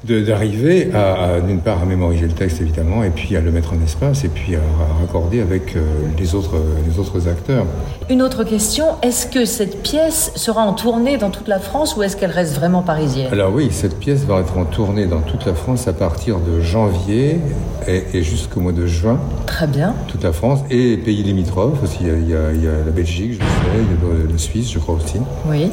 [0.04, 3.82] d'arriver à, d'une part à mémoriser le texte évidemment et puis à le mettre en
[3.82, 4.60] espace et puis à,
[5.00, 5.80] raccorder avec euh,
[6.18, 6.56] les autres
[6.88, 7.66] les autres acteurs.
[8.08, 12.02] Une autre question est-ce que cette pièce sera en tournée dans toute la France ou
[12.02, 13.28] est-ce qu'elle reste vraiment parisienne?
[13.32, 16.60] Alors oui, cette pièce va être en tournée dans toute la France à partir de
[16.60, 17.38] janvier
[17.86, 19.18] et, jusqu'au mois de juin.
[19.46, 19.94] Très bien.
[20.08, 21.98] Toute la France et pays limitrophes aussi.
[22.02, 23.44] Il y a, il y a la Belgique, je sais,
[23.76, 25.18] il y a le Suisse, je crois aussi.
[25.46, 25.70] Oui.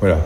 [0.00, 0.18] Voilà.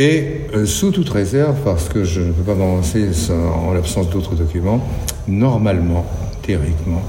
[0.00, 4.36] Et euh, sous toute réserve, parce que je ne peux pas m'avancer en l'absence d'autres
[4.36, 4.80] documents,
[5.26, 6.06] normalement,
[6.40, 7.02] théoriquement,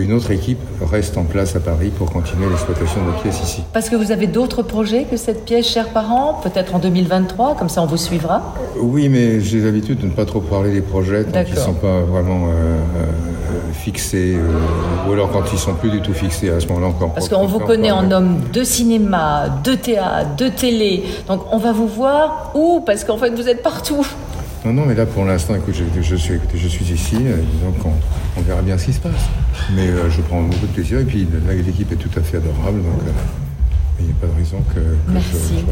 [0.00, 3.62] une autre équipe reste en place à Paris pour continuer l'exploitation de la pièce ici.
[3.72, 7.68] Parce que vous avez d'autres projets que cette pièce, chers parents Peut-être en 2023, comme
[7.68, 8.54] ça on vous suivra?
[8.80, 11.74] Oui, mais j'ai l'habitude de ne pas trop parler des projets tant qu'ils ne sont
[11.74, 16.50] pas vraiment euh, euh, fixés, euh, ou alors quand ils sont plus du tout fixés
[16.50, 17.14] à ce moment-là encore.
[17.14, 21.72] Parce qu'on vous connaît en homme de cinéma, de théâtre, de télé, donc on va
[21.72, 22.80] vous voir où?
[22.84, 24.06] Parce qu'en fait vous êtes partout.
[24.64, 27.16] Non, non, mais là pour l'instant, écoute, je, suis, je suis ici,
[27.62, 27.76] donc
[28.36, 29.12] on, verra bien ce qui se passe.
[29.74, 31.26] Mais euh, je prends beaucoup de plaisir et puis
[31.64, 33.10] l'équipe est tout à fait adorable, euh,
[33.98, 35.20] il n'y a pas de raison que, que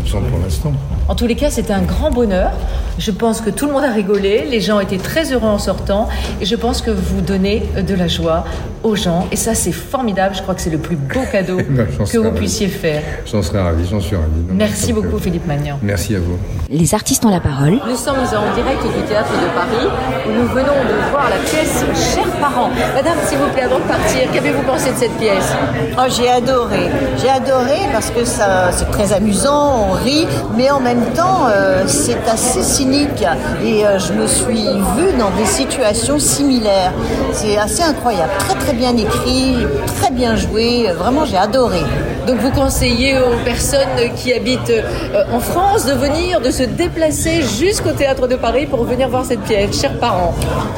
[0.05, 0.73] je, je pour l'instant.
[1.09, 2.53] En tous les cas, c'était un grand bonheur.
[2.99, 6.09] Je pense que tout le monde a rigolé, les gens étaient très heureux en sortant
[6.41, 8.45] et je pense que vous donnez de la joie
[8.83, 10.35] aux gens et ça c'est formidable.
[10.35, 13.03] Je crois que c'est le plus beau cadeau ben, que vous puissiez faire.
[13.27, 14.29] J'en serais ravi, j'en suis ravi.
[14.51, 15.79] Merci beaucoup Philippe Magnan.
[15.83, 16.39] Merci à vous.
[16.71, 17.79] Les artistes ont la parole.
[17.87, 19.87] Nous sommes en direct du théâtre de Paris
[20.27, 21.85] où nous venons de voir la pièce
[22.15, 22.71] Chers parents.
[22.95, 25.53] Madame, s'il vous plaît, avant de partir, qu'avez-vous pensé de cette pièce?
[25.99, 26.89] Oh, j'ai adoré.
[27.21, 31.83] J'ai adoré parce que ça, c'est très amusant, on rit, mais en même temps, euh,
[31.87, 33.25] c'est assez cynique.
[33.65, 36.93] Et euh, je me suis vue dans des situations similaires.
[37.33, 38.31] C'est assez incroyable.
[38.39, 39.57] Très, très bien écrit,
[40.01, 40.93] très bien joué.
[40.97, 41.81] Vraiment, j'ai adoré.
[42.27, 47.43] Donc, vous conseillez aux personnes qui habitent euh, en France de venir, de se déplacer
[47.43, 50.35] jusqu'au théâtre de Paris pour venir voir cette pièce, chers parents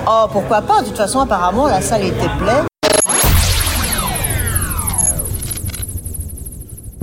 [0.08, 0.80] Oh, pourquoi pas?
[0.80, 2.66] De toute façon, apparemment, la salle était pleine.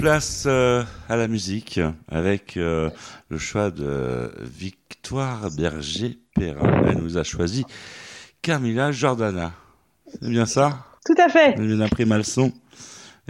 [0.04, 1.80] Place euh, à la musique
[2.12, 2.90] avec euh,
[3.30, 6.84] le choix de Victoire Berger-Perrin.
[6.90, 7.64] Elle nous a choisi
[8.42, 9.54] Carmilla Jordana.
[10.12, 10.80] C'est bien ça?
[11.06, 11.56] Tout à fait.
[11.58, 12.52] Elle a pris mal son.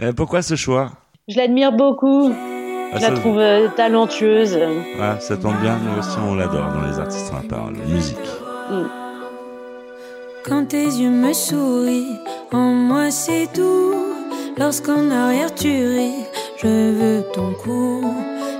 [0.02, 0.90] Euh, pourquoi ce choix?
[1.28, 2.34] Je l'admire beaucoup.
[2.34, 3.40] Ah, je la trouve
[3.76, 4.58] talentueuse.
[5.00, 8.16] Ah, ça tombe bien, nous aussi on l'adore dans les artistes en parole, musique.
[8.68, 8.86] Mm.
[10.44, 12.18] Quand tes yeux me sourient,
[12.50, 13.94] en moi c'est tout.
[14.58, 16.23] Lorsqu'en arrière tu ris,
[16.64, 18.02] je veux ton cou.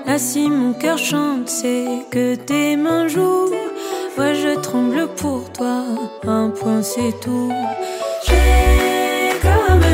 [0.06, 3.50] Là, si mon cœur chante, c'est que tes mains jouent.
[4.16, 5.84] Moi, je tremble pour toi,
[6.26, 7.52] un point, c'est tout.
[8.26, 9.84] J'ai comme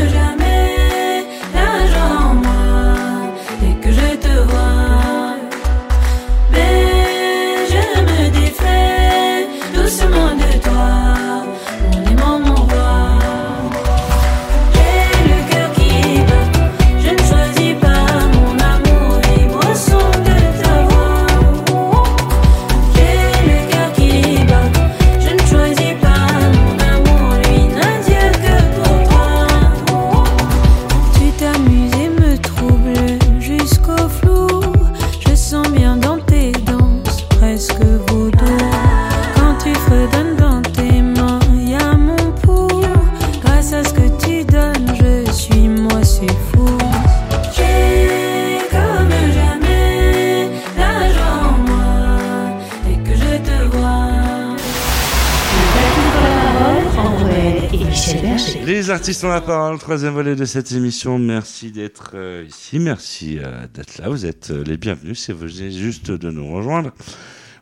[58.90, 61.16] Les artistes ont la parole, troisième volet de cette émission.
[61.16, 64.08] Merci d'être euh, ici, merci euh, d'être là.
[64.08, 66.90] Vous êtes euh, les bienvenus si vous venez juste de nous rejoindre.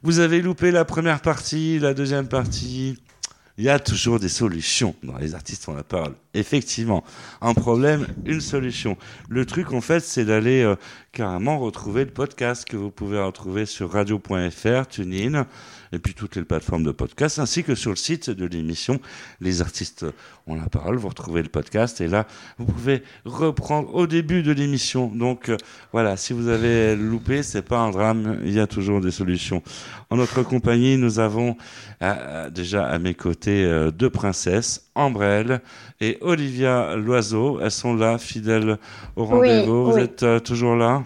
[0.02, 2.98] Vous avez loupé la première partie, la deuxième partie.
[3.58, 6.14] Il y a toujours des solutions dans les artistes ont la parole.
[6.34, 7.04] Effectivement,
[7.40, 8.96] un problème, une solution.
[9.28, 10.74] Le truc, en fait, c'est d'aller
[11.12, 15.46] carrément retrouver le podcast que vous pouvez retrouver sur radio.fr, TuneIn,
[15.92, 19.00] et puis toutes les plateformes de podcast, ainsi que sur le site de l'émission
[19.40, 20.04] Les artistes
[20.46, 20.96] ont la parole.
[20.96, 22.26] Vous retrouvez le podcast et là,
[22.58, 25.08] vous pouvez reprendre au début de l'émission.
[25.08, 25.56] Donc euh,
[25.92, 29.62] voilà, si vous avez loupé, c'est pas un drame, il y a toujours des solutions.
[30.10, 31.56] En notre compagnie, nous avons
[32.02, 35.60] euh, euh, déjà à mes côtés deux princesses, Ambrelle
[36.00, 37.60] et Olivia Loiseau.
[37.60, 38.78] Elles sont là, fidèles
[39.16, 39.92] au rendez-vous.
[39.92, 41.02] Vous êtes toujours là?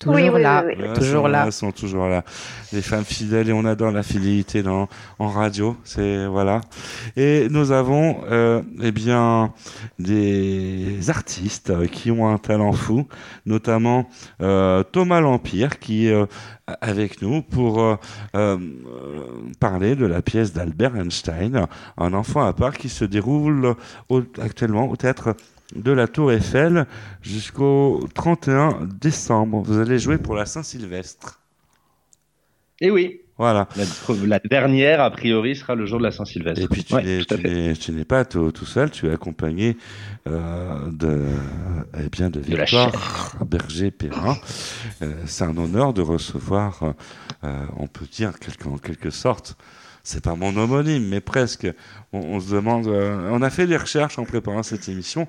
[0.00, 1.42] Toujours là, toujours là.
[1.44, 2.24] Elles sont toujours là.
[2.72, 5.76] Les femmes fidèles et on adore la fidélité dans, en radio.
[5.84, 6.62] C'est voilà.
[7.18, 9.52] Et nous avons euh, eh bien
[9.98, 13.06] des artistes qui ont un talent fou,
[13.44, 14.08] notamment
[14.40, 16.26] euh, Thomas L'Empire qui est
[16.70, 17.96] euh, avec nous pour euh,
[18.34, 18.58] euh,
[19.58, 21.66] parler de la pièce d'Albert Einstein,
[21.98, 23.74] un enfant à part qui se déroule
[24.40, 25.34] actuellement au théâtre
[25.74, 26.86] de la Tour Eiffel
[27.22, 29.62] jusqu'au 31 décembre.
[29.62, 31.40] Vous allez jouer pour la Saint-Sylvestre.
[32.80, 33.20] Eh oui.
[33.40, 33.68] Voilà.
[34.26, 36.62] La, dernière, a priori, sera le jour de la Saint-Sylvestre.
[36.62, 39.78] Et puis tu n'es pas tout, seul, tu es accompagné
[40.28, 41.24] euh, de,
[41.98, 42.92] eh bien, de Victoire
[43.46, 44.36] Berger-Perrin.
[45.00, 46.94] Euh, c'est un honneur de recevoir,
[47.42, 48.32] euh, on peut dire
[48.66, 49.56] en quelque sorte,
[50.02, 51.66] c'est pas mon homonyme, mais presque.
[52.12, 55.28] On, se demande, on a fait des recherches en préparant cette émission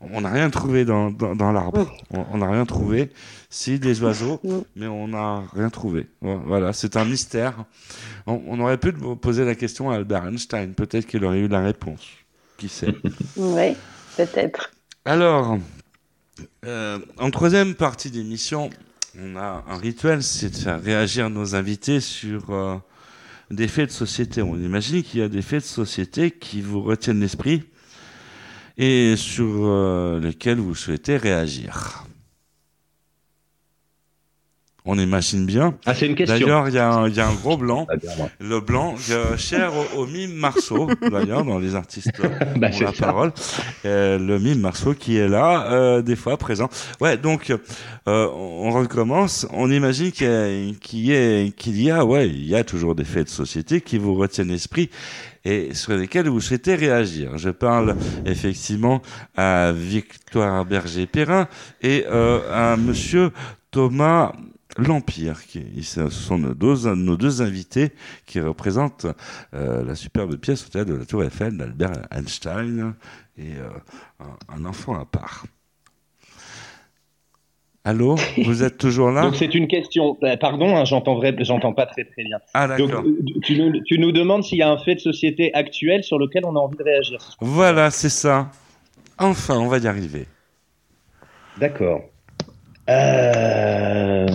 [0.00, 1.94] on n'a rien trouvé dans, dans, l'arbre.
[2.10, 3.10] On n'a rien trouvé.
[3.50, 4.40] Si, des oiseaux,
[4.74, 6.06] mais on n'a rien trouvé.
[6.20, 7.64] Voilà, c'est un mystère.
[8.26, 10.72] On, aurait pu poser la question à Albert Einstein.
[10.72, 12.06] Peut-être qu'il aurait eu la réponse.
[12.56, 12.94] Qui sait?
[13.36, 13.76] Oui,
[14.16, 14.70] peut-être.
[15.04, 15.58] Alors,
[16.64, 18.70] euh, en troisième partie d'émission,
[19.18, 22.76] on a un rituel, c'est de faire réagir nos invités sur euh,
[23.50, 24.42] des faits de société.
[24.42, 27.64] On imagine qu'il y a des faits de société qui vous retiennent l'esprit
[28.76, 32.04] et sur euh, lesquels vous souhaitez réagir.
[34.86, 35.74] On imagine bien.
[35.84, 36.38] Ah, c'est une question.
[36.38, 37.86] D'ailleurs, il y, y, a un gros blanc.
[38.40, 38.96] Le blanc,
[39.36, 42.20] cher au, mime Marceau, d'ailleurs, dans les artistes
[42.56, 43.32] bah, la parole.
[43.84, 46.68] Euh, le mime Marceau qui est là, euh, des fois présent.
[47.00, 47.50] Ouais, donc,
[48.08, 49.46] euh, on recommence.
[49.52, 53.24] On imagine qu'il y, a, qu'il y a, ouais, il y a toujours des faits
[53.26, 54.88] de société qui vous retiennent l'esprit
[55.44, 57.38] et sur lesquels vous souhaitez réagir.
[57.38, 59.02] Je parle effectivement
[59.36, 61.48] à Victoire Berger-Perrin
[61.82, 63.30] et euh, à Monsieur
[63.70, 64.32] Thomas
[64.78, 67.92] L'Empire, qui ce sont nos deux, nos deux invités
[68.24, 69.06] qui représentent
[69.52, 72.94] euh, la superbe pièce au théâtre de la Tour Eiffel d'Albert Einstein
[73.36, 73.68] et euh,
[74.48, 75.44] un, enfant à part.
[77.84, 80.18] Allô, vous êtes toujours là Donc c'est une question.
[80.22, 82.38] Euh, pardon, hein, j'entends vrai, j'entends pas très très bien.
[82.52, 83.02] Ah d'accord.
[83.42, 86.44] Tu nous, tu nous demandes s'il y a un fait de société actuel sur lequel
[86.44, 87.18] on a envie de réagir.
[87.40, 88.50] Voilà, c'est ça.
[89.18, 90.26] Enfin, on va y arriver.
[91.58, 92.02] D'accord.
[92.90, 94.26] Euh...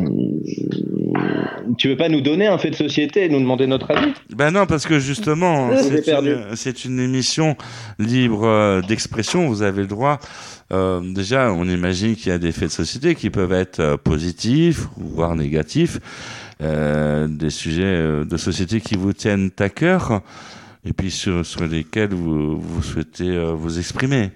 [1.78, 4.14] Tu veux pas nous donner un fait de société et nous demander notre avis?
[4.34, 5.72] Ben non, parce que justement,
[6.56, 7.58] c'est une, émission
[8.00, 9.48] libre euh, d'expression.
[9.48, 10.20] Vous avez le droit.
[10.72, 13.98] Euh, déjà, on imagine qu'il y a des faits de société qui peuvent être euh,
[13.98, 16.00] positifs, voire négatifs,
[16.60, 20.22] des sujets de société qui vous tiennent à cœur,
[20.86, 24.32] et puis sur, lesquels vous, vous souhaitez vous exprimer.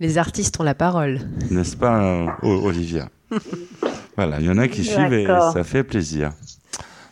[0.00, 1.20] Les artistes ont la parole.
[1.48, 3.08] N'est-ce pas, Olivia?
[4.16, 6.32] Voilà, il y en a qui suivent et ça fait plaisir.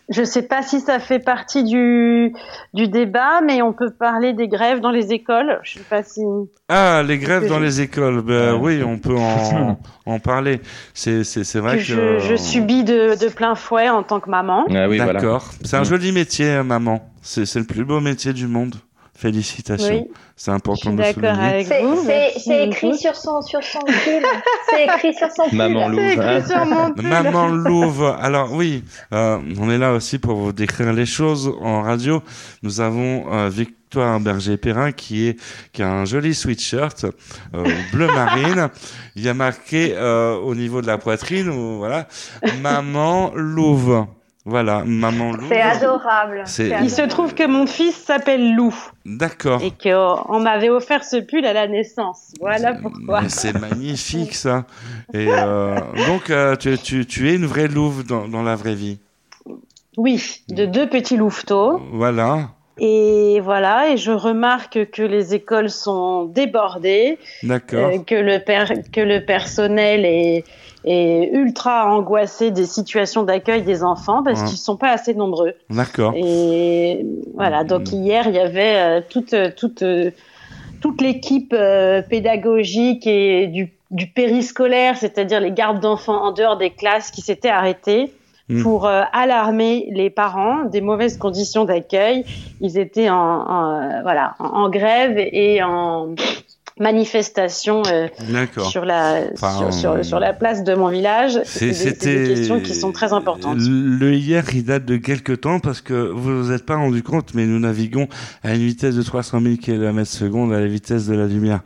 [0.09, 2.33] Je ne sais pas si ça fait partie du,
[2.73, 5.61] du débat, mais on peut parler des grèves dans les écoles.
[5.63, 6.23] Je sais pas si.
[6.71, 8.23] Ah, les grèves dans les écoles.
[8.23, 10.63] Ben, oui, on peut en, en parler.
[10.95, 11.23] C'est,
[11.57, 11.83] vrai que.
[11.83, 14.65] je, je, subis de, de, plein fouet en tant que maman.
[14.71, 15.51] Ah oui, D'accord.
[15.63, 17.07] C'est un joli métier, maman.
[17.21, 18.77] C'est, le plus beau métier du monde.
[19.19, 20.07] Félicitations.
[20.37, 21.67] C'est important de souligner.
[22.39, 24.25] C'est écrit sur son, sur son pull.
[24.71, 25.59] C'est écrit sur son pull.
[25.59, 26.21] Maman Louve.
[26.21, 26.95] Hein.
[27.03, 28.17] Maman Louve.
[28.21, 32.23] Alors oui, euh, on est là aussi pour vous décrire les choses en radio.
[32.63, 35.41] Nous avons euh, Victoire Berger-Perrin qui est
[35.73, 37.05] qui a un joli sweatshirt
[37.55, 38.69] euh, bleu marine.
[39.17, 42.07] Il y a marqué euh, au niveau de la poitrine, voilà,
[42.61, 44.07] Maman Louve.
[44.49, 45.45] Voilà, maman Lou.
[45.47, 46.45] C'est adorable.
[46.83, 48.75] Il se trouve que mon fils s'appelle Lou.
[49.05, 49.61] D'accord.
[49.63, 52.33] Et qu'on m'avait offert ce pull à la naissance.
[52.41, 53.29] Voilà pourquoi.
[53.29, 54.65] C'est magnifique ça.
[55.13, 58.75] Et euh, donc, euh, tu, tu, tu, es une vraie louve dans, dans la vraie
[58.75, 58.99] vie.
[59.99, 61.83] Oui, de deux petits louveteaux.
[61.93, 62.49] Voilà.
[62.79, 67.91] Et voilà, et je remarque que les écoles sont débordées, D'accord.
[67.91, 68.39] Euh, que le
[68.91, 70.45] que le personnel est
[70.91, 75.53] et ultra angoissé des situations d'accueil des enfants parce qu'ils sont pas assez nombreux.
[75.69, 76.15] D'accord.
[76.17, 77.95] Et voilà, donc mm.
[77.95, 80.11] hier il y avait euh, toute toute euh,
[80.81, 86.71] toute l'équipe euh, pédagogique et du, du périscolaire, c'est-à-dire les gardes d'enfants en dehors des
[86.71, 88.11] classes qui s'étaient arrêtés
[88.49, 88.63] mm.
[88.63, 92.25] pour alarmer les parents des mauvaises conditions d'accueil.
[92.63, 96.15] Ils étaient en, en voilà en, grève et en
[96.81, 98.09] manifestations euh,
[98.69, 99.23] sur, la,
[99.73, 101.41] sur, sur, la place de mon village.
[101.45, 103.59] C'était des, questions qui sont très importantes.
[103.59, 107.35] Le hier, il date de quelques temps parce que vous vous êtes pas rendu compte,
[107.35, 108.09] mais nous naviguons
[108.43, 111.61] à une vitesse de 300 000 km secondes à la vitesse de la lumière.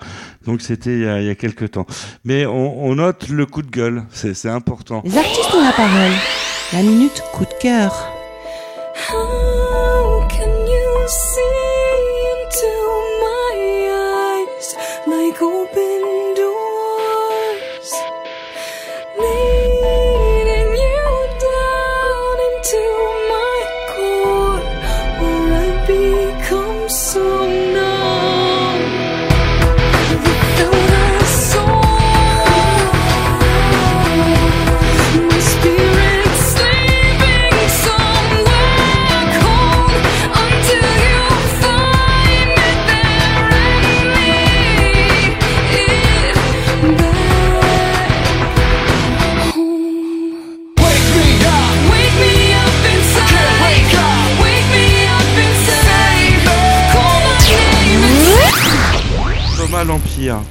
[0.47, 1.87] Donc c'était il, il, y a quelques temps.
[2.25, 5.03] Mais on, on note le coup de gueule, c'est important.
[5.05, 6.13] Les artistes ont la parole.
[6.73, 8.09] La minute coup de cœur.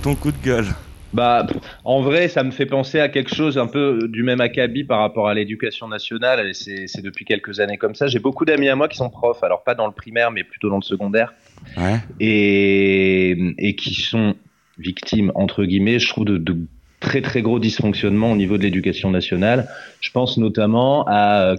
[0.03, 0.65] Ton coup de gueule.
[1.13, 1.45] Bah,
[1.83, 4.99] en vrai, ça me fait penser à quelque chose un peu du même acabit par
[4.99, 6.47] rapport à l'éducation nationale.
[6.47, 8.07] Et c'est c'est depuis quelques années comme ça.
[8.07, 10.69] J'ai beaucoup d'amis à moi qui sont profs, alors pas dans le primaire, mais plutôt
[10.69, 11.33] dans le secondaire,
[11.77, 11.99] Ouais.
[12.19, 14.35] et, et qui sont
[14.77, 16.57] victimes, entre guillemets, je trouve, de, de
[16.99, 19.67] très très gros dysfonctionnements au niveau de l'éducation nationale.
[20.01, 21.55] Je pense notamment à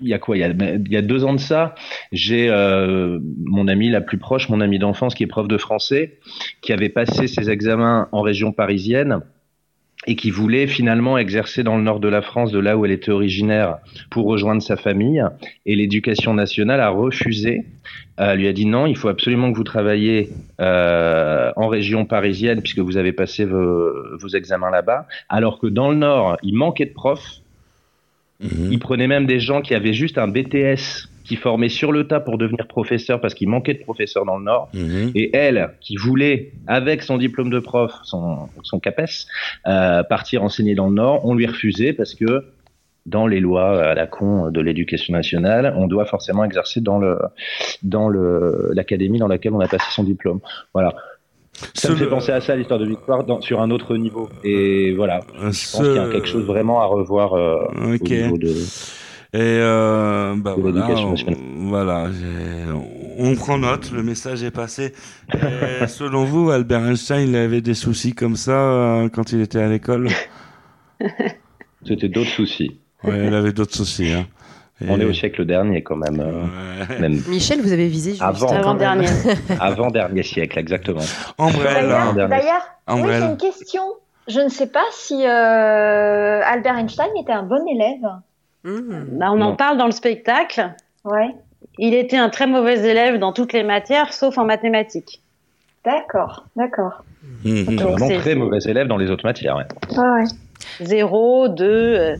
[0.00, 1.74] il y a quoi il y a, deux ans de ça,
[2.12, 6.18] j'ai euh, mon ami la plus proche, mon ami d'enfance qui est prof de français,
[6.60, 9.20] qui avait passé ses examens en région parisienne
[10.06, 12.92] et qui voulait finalement exercer dans le nord de la France, de là où elle
[12.92, 13.78] était originaire,
[14.10, 15.22] pour rejoindre sa famille.
[15.66, 17.66] Et l'éducation nationale a refusé,
[18.20, 20.30] euh, lui a dit non, il faut absolument que vous travailliez
[20.60, 25.96] euh, en région parisienne puisque vous avez passé vos examens là-bas, alors que dans le
[25.96, 27.42] nord, il manquait de profs.
[28.40, 32.20] Il prenait même des gens qui avaient juste un BTS qui formaient sur le tas
[32.20, 34.70] pour devenir professeur parce qu'il manquait de professeurs dans le Nord.
[35.14, 39.26] Et elle, qui voulait, avec son diplôme de prof, son, son CAPES,
[39.66, 42.44] euh, partir enseigner dans le Nord, on lui refusait parce que
[43.04, 47.18] dans les lois à la con de l'éducation nationale, on doit forcément exercer dans le
[47.82, 50.40] dans le l'académie dans laquelle on a passé son diplôme.
[50.74, 50.94] Voilà.
[51.74, 54.28] Ça me fait penser à ça, l'histoire de Victoire, dans, sur un autre niveau.
[54.44, 58.38] Et voilà, je pense qu'il y a quelque chose vraiment à revoir euh, au niveau
[58.38, 58.54] de...
[59.34, 62.08] Et euh, bah voilà, l'éducation on, voilà
[63.36, 64.94] prend note, le message est passé.
[65.34, 69.60] Et selon vous, Albert Einstein, il avait des soucis comme ça euh, quand il était
[69.60, 70.08] à l'école?
[71.86, 72.80] C'était d'autres soucis.
[73.04, 74.12] Ouais, il avait d'autres soucis.
[74.12, 74.26] Hein.
[74.86, 76.20] On est au siècle dernier quand même.
[76.20, 77.20] Euh, même.
[77.28, 79.08] Michel, vous avez visé juste Avant dernier
[79.60, 81.02] avant dernier siècle, exactement.
[81.38, 83.82] D'ailleurs, j'ai une question.
[84.28, 88.06] Je ne sais pas si euh, Albert Einstein était un bon élève.
[88.64, 89.18] Mmh.
[89.18, 90.70] Bah, on en parle dans le spectacle.
[91.04, 91.34] Ouais.
[91.78, 95.22] Il était un très mauvais élève dans toutes les matières, sauf en mathématiques.
[95.84, 97.04] D'accord, d'accord.
[97.44, 98.18] Mmh.
[98.18, 99.56] Très mauvais élève dans les autres matières.
[99.56, 99.64] Ouais.
[99.96, 100.24] Ah
[100.80, 102.14] 0, 2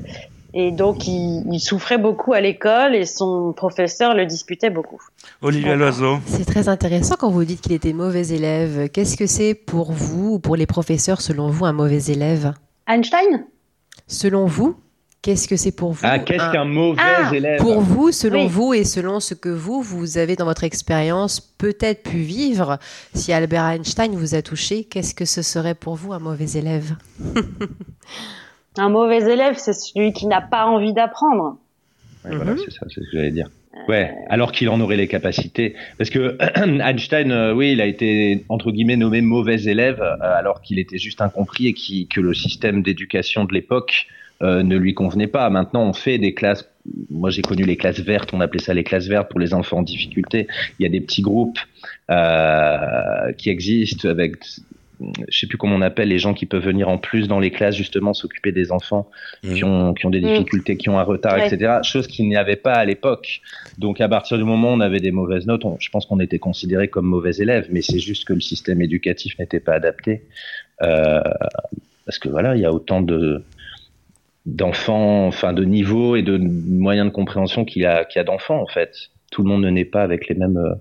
[0.55, 5.01] et donc, il, il souffrait beaucoup à l'école et son professeur le disputait beaucoup.
[5.43, 6.19] Olivia Loiseau.
[6.27, 8.89] C'est très intéressant quand vous dites qu'il était mauvais élève.
[8.89, 12.55] Qu'est-ce que c'est pour vous ou pour les professeurs, selon vous, un mauvais élève?
[12.87, 13.45] Einstein?
[14.07, 14.75] Selon vous,
[15.21, 17.61] qu'est-ce que c'est pour vous Ah, qu'est-ce un- qu'un mauvais Ah, élève?
[17.61, 18.49] Pour vous, selon Oui.
[18.49, 22.79] vous et selon ce que vous, vous avez dans votre expérience peut-être pu vivre,
[23.15, 26.97] si Albert Einstein vous a touché, qu'est-ce que ce serait pour vous un mauvais élève?
[28.79, 31.59] Un mauvais élève, c'est celui qui n'a pas envie d'apprendre.
[32.25, 33.51] Ouais, voilà, c'est ça, c'est ce que j'allais dire.
[33.89, 35.75] Ouais, alors qu'il en aurait les capacités.
[35.99, 36.37] Parce que
[36.81, 40.99] Einstein, euh, oui, il a été, entre guillemets, nommé mauvais élève, euh, alors qu'il était
[40.99, 44.07] juste incompris et qui, que le système d'éducation de l'époque
[44.41, 45.51] euh, ne lui convenait pas.
[45.51, 46.69] Maintenant, on fait des classes.
[47.11, 49.79] Moi, j'ai connu les classes vertes, on appelait ça les classes vertes pour les enfants
[49.79, 50.47] en difficulté.
[50.79, 51.59] Il y a des petits groupes
[52.09, 54.37] euh, qui existent avec
[55.29, 57.51] je sais plus comment on appelle les gens qui peuvent venir en plus dans les
[57.51, 59.09] classes justement s'occuper des enfants
[59.43, 60.29] qui ont qui ont des Mm.
[60.33, 61.47] difficultés, qui ont un retard, Ouais.
[61.47, 61.79] etc.
[61.83, 63.41] Chose qu'il n'y avait pas à l'époque.
[63.79, 66.19] Donc à partir du moment où on avait des mauvaises notes, on- je pense qu'on
[66.21, 70.23] était considéré comme mauvais élèves, mais c'est juste que le système éducatif n'était pas adapté.
[70.83, 71.21] Euh,
[72.05, 73.45] parce que voilà, il y a autant de
[74.47, 78.25] d'enfants, enfin de niveaux et de moyens de compréhension qu'il y a, qu'il y a
[78.25, 79.11] d'enfants en fait.
[79.31, 80.75] Tout le monde ne naît pas avec les mêmes euh,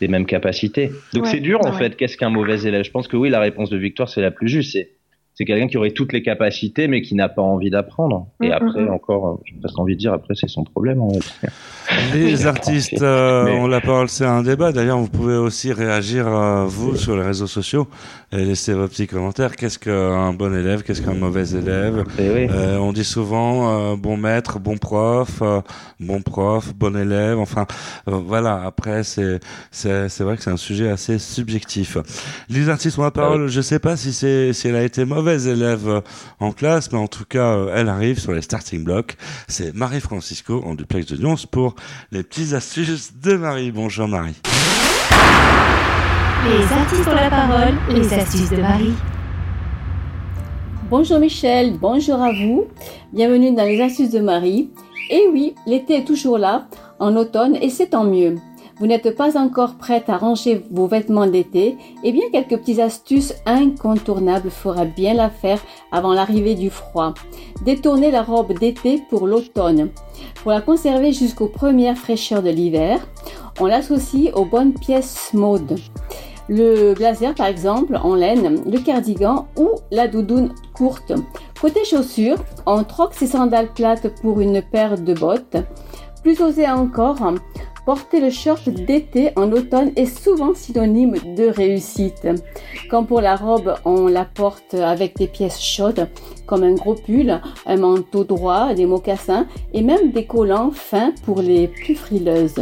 [0.00, 0.90] les mêmes capacités.
[1.14, 1.78] Donc Ouais, c'est dur en ouais.
[1.78, 1.96] fait.
[1.96, 2.84] Qu'est-ce qu'un mauvais élève?
[2.84, 4.72] Je pense que oui, la réponse de Victoire c'est la plus juste.
[4.72, 4.97] C'est
[5.38, 8.26] c'est quelqu'un qui aurait toutes les capacités mais qui n'a pas envie d'apprendre.
[8.42, 8.92] Et Mm, après mm, mm.
[8.92, 11.00] encore, euh, j'ai presque envie de dire après c'est son problème.
[11.00, 11.48] En fait.
[12.14, 14.72] Les artistes euh, ont la parole, c'est un débat.
[14.72, 17.88] D'ailleurs, vous pouvez aussi réagir, euh, vous, sur les réseaux sociaux
[18.30, 19.56] et laisser vos petits commentaires.
[19.56, 22.46] Qu'est-ce qu'un bon élève Qu'est-ce qu'un mauvais élève oui.
[22.50, 25.60] Euh, On dit souvent euh, bon maître, bon prof, euh,
[25.98, 27.38] bon prof, bon élève.
[27.38, 27.66] Enfin,
[28.08, 28.62] euh, voilà.
[28.66, 31.96] Après, c'est c'est c'est vrai que c'est un sujet assez subjectif.
[32.50, 33.48] Les artistes ont la parole.
[33.48, 36.00] Je sais pas si c'est si elle a été mauvaise élève euh,
[36.40, 39.16] en classe, mais en tout cas, euh, elle arrive sur les starting blocks.
[39.46, 41.74] C'est Marie Francisco en duplex de Nyons pour
[42.10, 43.70] les petites astuces de Marie.
[43.70, 44.36] Bonjour Marie.
[46.46, 48.94] Les artistes ont la parole, les astuces de Marie.
[50.88, 52.66] Bonjour Michel, bonjour à vous.
[53.12, 54.70] Bienvenue dans les astuces de Marie.
[55.10, 56.66] Et oui, l'été est toujours là,
[56.98, 58.36] en automne, et c'est tant mieux.
[58.80, 63.34] Vous n'êtes pas encore prête à ranger vos vêtements d'été Eh bien, quelques petites astuces
[63.44, 65.60] incontournables fera bien l'affaire
[65.90, 67.12] avant l'arrivée du froid.
[67.64, 69.90] Détournez la robe d'été pour l'automne.
[70.42, 73.00] Pour la conserver jusqu'aux premières fraîcheurs de l'hiver,
[73.58, 75.76] on l'associe aux bonnes pièces mode.
[76.48, 81.12] Le blazer par exemple en laine, le cardigan ou la doudoune courte.
[81.60, 85.56] Côté chaussures, on troque ses sandales plates pour une paire de bottes.
[86.22, 87.18] Plus osé encore,
[87.88, 92.28] porter le short d'été en automne est souvent synonyme de réussite.
[92.90, 96.06] Comme pour la robe, on la porte avec des pièces chaudes
[96.44, 101.40] comme un gros pull, un manteau droit, des mocassins et même des collants fins pour
[101.40, 102.60] les plus frileuses.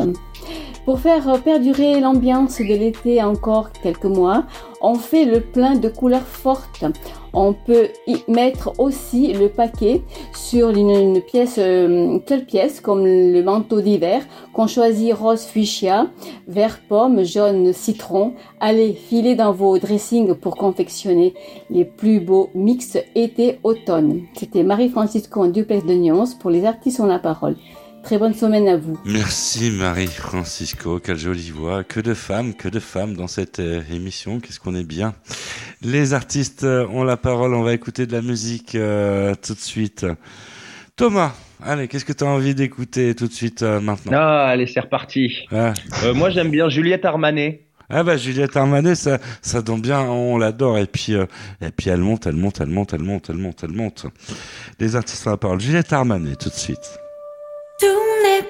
[0.84, 4.44] Pour faire perdurer l'ambiance de l'été encore quelques mois,
[4.80, 6.84] on fait le plein de couleurs fortes.
[7.32, 12.80] On peut y mettre aussi le paquet sur une, pièce, euh, quelle pièce?
[12.80, 14.22] Comme le manteau d'hiver
[14.52, 16.06] qu'on choisit rose fuchsia,
[16.46, 18.34] vert pomme, jaune citron.
[18.60, 21.34] Allez, filez dans vos dressings pour confectionner
[21.68, 24.22] les plus beaux mix été-automne.
[24.34, 27.56] C'était Marie-Francisco en duplex de Nyons pour les artistes ont la parole.
[28.06, 28.96] Très bonne semaine à vous.
[29.04, 31.82] Merci Marie Francisco, quelle jolie voix.
[31.82, 35.12] Que de femmes, que de femmes dans cette euh, émission, qu'est-ce qu'on est bien.
[35.82, 39.58] Les artistes euh, ont la parole, on va écouter de la musique euh, tout de
[39.58, 40.06] suite.
[40.94, 44.12] Thomas, allez, qu'est-ce que tu as envie d'écouter tout de suite euh, maintenant?
[44.14, 45.44] Ah, allez, c'est reparti.
[45.50, 45.74] Ah.
[46.04, 47.66] Euh, moi, j'aime bien Juliette Armanet.
[47.90, 50.78] Ah bah Juliette Armanet, ça, ça donne bien, on l'adore.
[50.78, 51.26] Et puis, euh,
[51.60, 54.06] et puis elle monte, elle monte, elle monte, elle monte, elle monte, elle monte.
[54.78, 55.60] Les artistes ont la parole.
[55.60, 57.00] Juliette Armanet, tout de suite.
[57.78, 57.86] Tout
[58.22, 58.45] n'est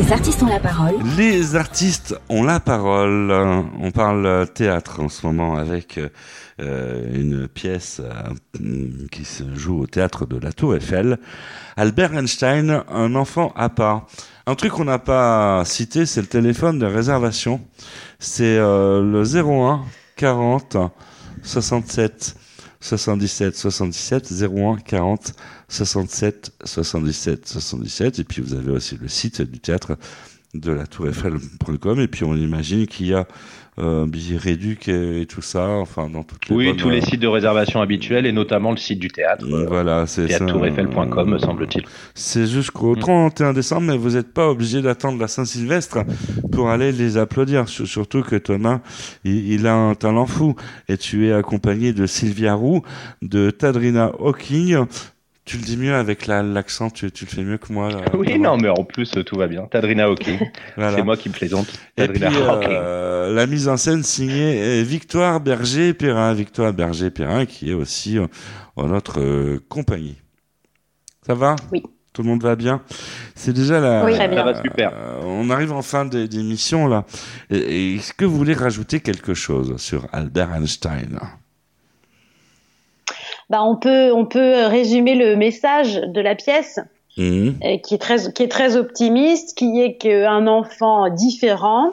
[0.00, 0.94] Les artistes ont la parole.
[1.18, 3.30] Les artistes ont la parole.
[3.78, 6.00] On parle théâtre en ce moment avec
[6.58, 11.18] euh, une pièce euh, qui se joue au théâtre de la Tour Eiffel.
[11.76, 14.06] Albert Einstein, un enfant à part.
[14.46, 17.60] Un truc qu'on n'a pas cité, c'est le téléphone de réservation.
[18.18, 19.82] C'est euh, le 01
[20.16, 20.78] 40
[21.42, 22.36] 67
[22.80, 25.34] 77 77 01 40
[25.68, 29.96] 67 77 77 et puis vous avez aussi le site du théâtre
[30.54, 33.28] de la tour Eiffel.com et puis on imagine qu'il y a
[33.78, 34.06] euh,
[34.36, 38.26] réduits et, tout ça, enfin dans toutes les Oui, tous les sites de réservation habituels
[38.26, 39.46] et notamment le site du théâtre.
[39.68, 41.84] voilà, c'est théâtretoureiffel.com, me semble-t-il.
[42.14, 45.98] C'est jusqu'au 31 décembre, mais vous n'êtes pas obligé d'attendre la Saint-Sylvestre
[46.52, 47.68] pour aller les applaudir.
[47.68, 48.80] Surtout que Thomas,
[49.24, 50.54] il, a un talent fou.
[50.88, 52.82] Et tu es accompagné de Sylvia Roux,
[53.22, 54.84] de Tadrina Hawking,
[55.44, 57.88] tu le dis mieux avec l'accent, tu, tu, le fais mieux que moi.
[58.14, 59.66] oui, non, mais en plus, tout va bien.
[59.66, 60.38] Tadrina Hawking.
[60.76, 61.66] C'est moi qui me plaisante.
[61.96, 66.34] Tadrina Et puis, euh, la mise en scène signée Victoire Berger-Perrin.
[66.34, 68.26] Victoire Berger-Perrin, qui est aussi euh,
[68.76, 70.16] notre euh, compagnie.
[71.26, 71.56] Ça va?
[71.72, 71.82] Oui.
[72.12, 72.82] Tout le monde va bien?
[73.34, 74.04] C'est déjà la.
[74.04, 74.38] Oui, très bien.
[74.38, 74.92] Ça va super.
[75.24, 77.04] on arrive en fin d'émission là.
[77.50, 81.20] Est-ce que vous voulez rajouter quelque chose sur Albert Einstein?
[83.50, 86.78] Bah, on peut on peut résumer le message de la pièce
[87.18, 87.56] mhm.
[87.64, 91.92] euh, qui est très qui est très optimiste, qui est qu'un enfant différent,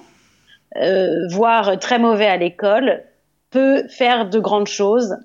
[0.78, 3.04] euh, voire très mauvais à l'école,
[3.50, 5.18] peut faire de grandes choses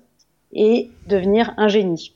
[0.51, 2.13] et devenir un génie.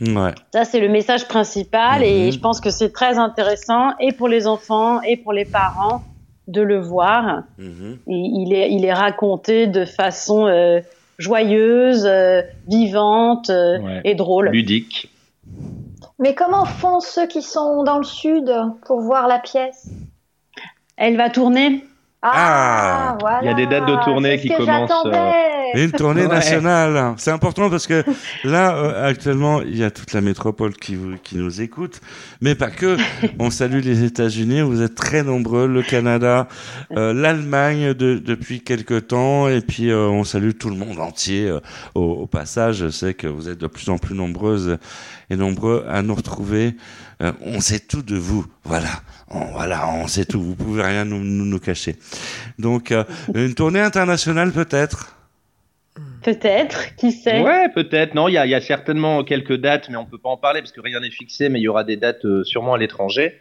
[0.00, 0.34] Ouais.
[0.52, 2.32] Ça, c'est le message principal et Mhm.
[2.32, 6.02] je pense que c'est très intéressant et pour les enfants et pour les parents
[6.48, 7.44] de le voir.
[7.60, 10.80] Et il, est, il est raconté de façon euh,
[11.22, 14.00] joyeuse, euh, vivante euh, Ouais.
[14.04, 14.50] et drôle.
[14.50, 15.10] Ludique.
[16.18, 18.52] Mais comment font ceux qui sont dans le sud
[18.86, 19.88] pour voir la pièce?
[20.96, 21.84] Elle va tourner?
[22.24, 23.40] Ah, voilà.
[23.42, 24.90] Il y a des dates de tournée qui commencent,
[25.74, 26.28] une tournée Ouais.
[26.28, 27.14] nationale.
[27.16, 28.04] C'est important parce que
[28.44, 32.00] là, euh, actuellement, il y a toute la métropole qui, vous- qui nous écoute,
[32.40, 32.96] mais pas que.
[33.40, 36.46] On salue les États-Unis, vous êtes très nombreux, le Canada,
[36.96, 41.48] euh, l'Allemagne de- depuis quelque temps, et puis euh, on salue tout le monde entier
[41.48, 41.58] euh,
[41.96, 42.76] au, au passage.
[42.76, 44.78] Je sais que vous êtes de plus en plus nombreuses
[45.30, 46.76] et nombreux à nous retrouver.
[47.22, 48.88] Euh, on sait tout de vous, voilà.
[49.34, 50.42] On, voilà, on sait tout.
[50.42, 51.96] Vous pouvez rien nous, nous, nous cacher.
[52.58, 53.04] Donc, euh,
[53.34, 55.16] une tournée internationale peut-être?
[56.22, 57.42] Peut-être, qui sait?
[57.42, 58.14] Ouais, peut-être.
[58.14, 60.36] Non, il y a, il y a certainement quelques dates, mais on peut pas en
[60.36, 61.48] parler parce que rien n'est fixé.
[61.48, 63.38] Mais il y aura des dates euh, sûrement à l'étranger.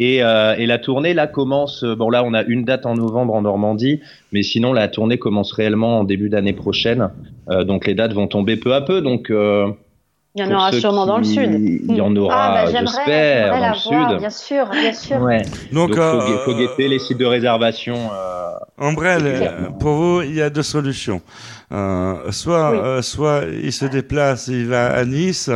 [0.00, 1.84] Et, euh, et la tournée là commence.
[1.84, 4.00] Bon là, on a une date en novembre en Normandie,
[4.32, 7.10] mais sinon la tournée commence réellement en début d'année prochaine.
[7.48, 9.00] Euh, donc les dates vont tomber peu à peu.
[9.00, 9.70] Donc euh,
[10.36, 11.48] Il y en aura sûrement dans le sud.
[11.88, 14.18] Il y en Ah, aura, bah, j'aimerais, j'espère, dans le voir, sud.
[14.18, 15.20] bien sûr, bien sûr.
[15.20, 15.42] Ouais.
[15.72, 17.94] Donc, Donc, faut, euh, faut guetter les sites de réservation.
[18.12, 19.66] euh, Exactement.
[19.66, 21.20] euh, pour vous, il y a deux solutions.
[21.72, 22.78] Euh, soit, Oui.
[22.82, 25.50] euh, soit il se déplace, il va à Nice,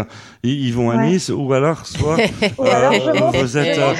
[0.44, 1.06] ils, ils vont à Ouais.
[1.08, 2.16] Nice, ou alors soit,
[2.58, 3.92] Ou alors je euh, monte, vous êtes, euh,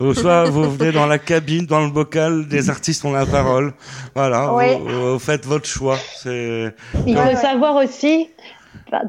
[0.00, 3.72] ou soit vous venez dans la cabine, dans le bocal, des artistes ont la parole.
[4.14, 4.48] Voilà,
[4.78, 5.96] vous, vous faites votre choix.
[6.26, 7.36] Il faut ouais.
[7.36, 8.28] savoir aussi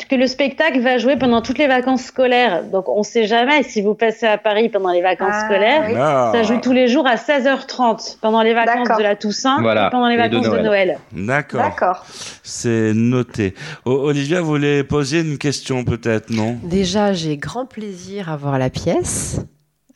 [0.09, 2.63] que le spectacle va jouer pendant toutes les vacances scolaires.
[2.63, 5.83] Donc on sait jamais si vous passez à Paris pendant les vacances Ah, scolaires.
[5.87, 5.93] oui.
[5.95, 8.97] Ça joue tous les jours à 16h30 pendant les vacances D'accord.
[8.97, 10.99] de la Toussaint Voilà, et pendant les et de vacances de Noël.
[11.11, 12.05] D'accord, D'accord.
[12.43, 13.53] c'est noté.
[13.85, 16.57] O- Olivia, vous voulez poser une question peut-être, non?
[16.63, 19.39] Déjà, j'ai grand plaisir à voir la pièce.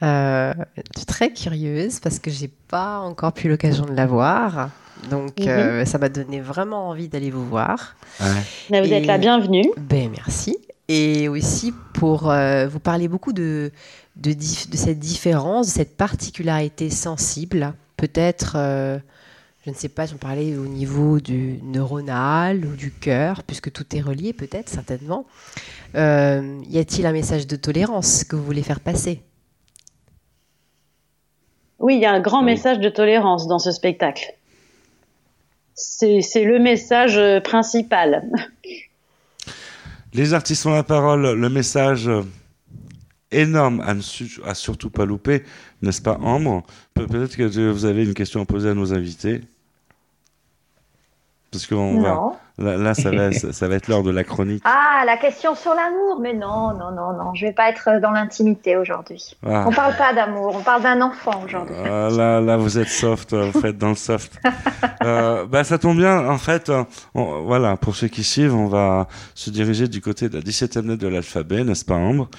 [0.01, 4.69] Euh, je suis très curieuse parce que j'ai pas encore pu l'occasion de la voir.
[5.09, 5.47] Donc, Mhm.
[5.47, 7.95] euh, ça m'a donné vraiment envie d'aller vous voir.
[8.69, 9.69] Là, vous êtes la bienvenue.
[9.77, 10.57] Ben, merci.
[10.87, 13.71] Et aussi pour euh, vous parler beaucoup de,
[14.15, 17.73] de, dif- de cette différence, de cette particularité sensible.
[17.97, 18.99] Peut-être, euh,
[19.65, 23.71] je ne sais pas si on parlait au niveau du neuronal ou du cœur, puisque
[23.71, 25.25] tout est relié, peut-être, certainement.
[25.95, 29.21] Euh, y a-t-il un message de tolérance que vous voulez faire passer?
[31.79, 32.45] Oui, il y a un grand Oui.
[32.45, 34.33] message de tolérance dans ce spectacle.
[35.75, 38.23] C'est le message euh, principal.
[40.13, 42.21] Les artistes ont la parole, le message euh,
[43.31, 45.43] énorme à ne su- à surtout pas louper,
[45.81, 46.63] n'est-ce pas Ambre?
[46.93, 49.41] Pe- Peut-être que vous avez une question à poser à nos invités.
[51.51, 51.65] Parce
[52.01, 52.42] va.
[52.57, 54.61] Là, là, ça, va, ça, ça va être l'heure de la chronique.
[54.65, 56.19] Ah, la question sur l'amour.
[56.21, 57.33] Mais non, non, non, non.
[57.33, 59.35] Je vais pas être dans l'intimité aujourd'hui.
[59.45, 59.65] Ah.
[59.67, 60.55] On parle pas d'amour.
[60.57, 61.75] On parle d'un enfant aujourd'hui.
[61.85, 64.39] Ah, là, là, vous êtes soft, euh, vous faites dans le soft.
[65.03, 66.29] Euh, bah, ça tombe bien.
[66.29, 66.83] En fait, euh,
[67.15, 70.87] on- voilà, pour ceux qui suivent, on va se diriger du côté de la 17e
[70.87, 72.29] lettre de l'alphabet, n'est-ce pas, Ambre?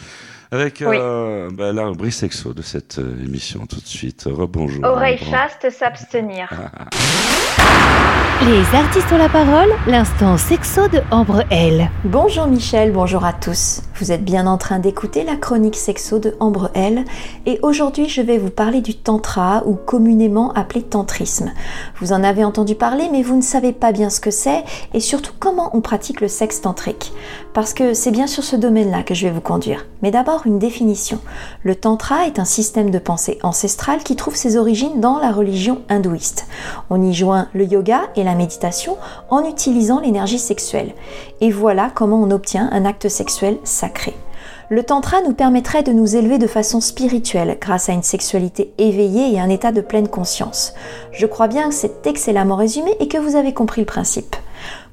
[0.54, 4.28] Avec euh, bah, la rubrique sexo de cette euh, émission, tout de suite.
[4.30, 4.84] Rebonjour.
[4.84, 6.48] Oreille chaste, s'abstenir.
[8.42, 11.90] Les artistes ont la parole, l'instant sexo de Ambre L.
[12.04, 13.82] Bonjour Michel, bonjour à tous.
[13.96, 17.04] Vous êtes bien en train d'écouter la chronique sexo de Ambre L
[17.46, 21.52] et aujourd'hui je vais vous parler du tantra ou communément appelé tantrisme.
[22.00, 25.00] Vous en avez entendu parler mais vous ne savez pas bien ce que c'est et
[25.00, 27.12] surtout comment on pratique le sexe tantrique.
[27.54, 29.86] Parce que c'est bien sur ce domaine-là que je vais vous conduire.
[30.02, 31.20] Mais d'abord une définition.
[31.62, 35.82] Le tantra est un système de pensée ancestral qui trouve ses origines dans la religion
[35.88, 36.48] hindouiste.
[36.90, 38.96] On y joint le yoga et la méditation
[39.30, 40.94] en utilisant l'énergie sexuelle.
[41.40, 44.14] Et voilà comment on obtient un acte sexuel sacré.
[44.68, 49.32] Le tantra nous permettrait de nous élever de façon spirituelle grâce à une sexualité éveillée
[49.32, 50.74] et un état de pleine conscience.
[51.12, 54.34] Je crois bien que c'est excellemment résumé et que vous avez compris le principe.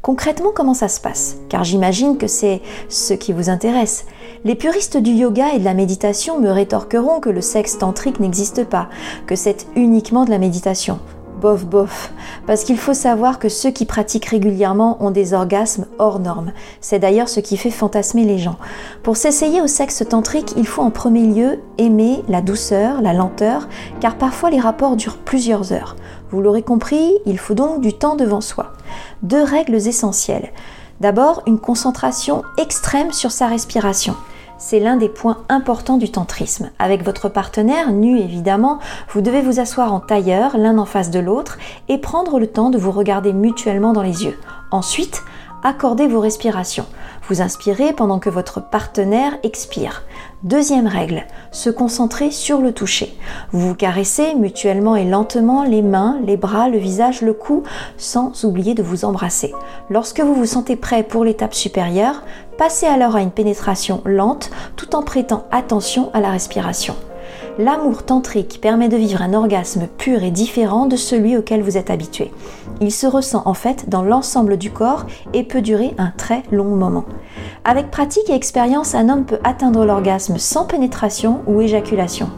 [0.02, 1.38] Concrètement, comment ça se passe?
[1.47, 4.06] Car j'imagine que c'est ce qui vous intéresse.
[4.43, 8.64] Les puristes du yoga et de la méditation me rétorqueront que le sexe tantrique n'existe
[8.64, 8.89] pas,
[9.28, 10.99] que c'est uniquement de la méditation
[11.41, 12.14] bof bof,
[12.45, 16.54] parce qu'il faut savoir que ceux qui pratiquent régulièrement ont des orgasmes hors normes.
[16.82, 18.58] C'est d'ailleurs ce qui fait fantasmer les gens.
[19.02, 23.68] Pour s'essayer au sexe tantrique, il faut en premier lieu aimer la douceur, la lenteur,
[23.99, 25.95] car parfois les rapports durent plusieurs heures.
[26.32, 28.72] Vous l'aurez compris, il faut donc du temps devant soi.
[29.22, 30.52] Deux règles essentielles.
[31.02, 34.16] D'abord, une concentration extrême sur sa respiration.
[34.58, 36.70] C'est l'un des points importants du tantrisme.
[36.80, 38.80] Avec votre partenaire, nu évidemment,
[39.10, 41.58] vous devez vous asseoir en tailleur, l'un en face de l'autre,
[41.90, 44.38] et prendre le temps de vous regarder mutuellement dans les yeux.
[44.70, 45.24] Ensuite,
[45.64, 46.86] accordez vos respirations.
[47.28, 50.04] Vous inspirez pendant que votre partenaire expire.
[50.44, 53.16] Deuxième règle, se concentrer sur le toucher.
[53.52, 57.62] Vous vous caressez mutuellement et lentement les mains, les bras, le visage, le cou,
[57.98, 59.54] sans oublier de vous embrasser.
[59.92, 62.24] Lorsque vous vous sentez prêt pour l'étape supérieure,
[62.58, 66.96] passez alors à une pénétration lente tout en prêtant attention à la respiration.
[67.58, 71.89] L'amour tantrique permet de vivre un orgasme pur et différent de celui auquel vous êtes
[71.89, 72.32] habitué.
[72.80, 76.76] Il se ressent en fait dans l'ensemble du corps et peut durer un très long
[76.76, 77.06] moment.
[77.66, 82.30] Avec pratique et expérience, un homme peut atteindre l'orgasme sans pénétration ou éjaculation.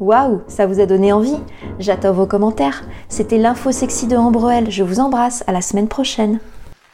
[0.00, 1.36] Waouh, ça vous a donné envie
[1.78, 2.84] J'attends vos commentaires.
[3.08, 4.70] C'était l'info sexy de Ambrelle.
[4.70, 5.42] Je vous embrasse.
[5.46, 6.40] À la semaine prochaine.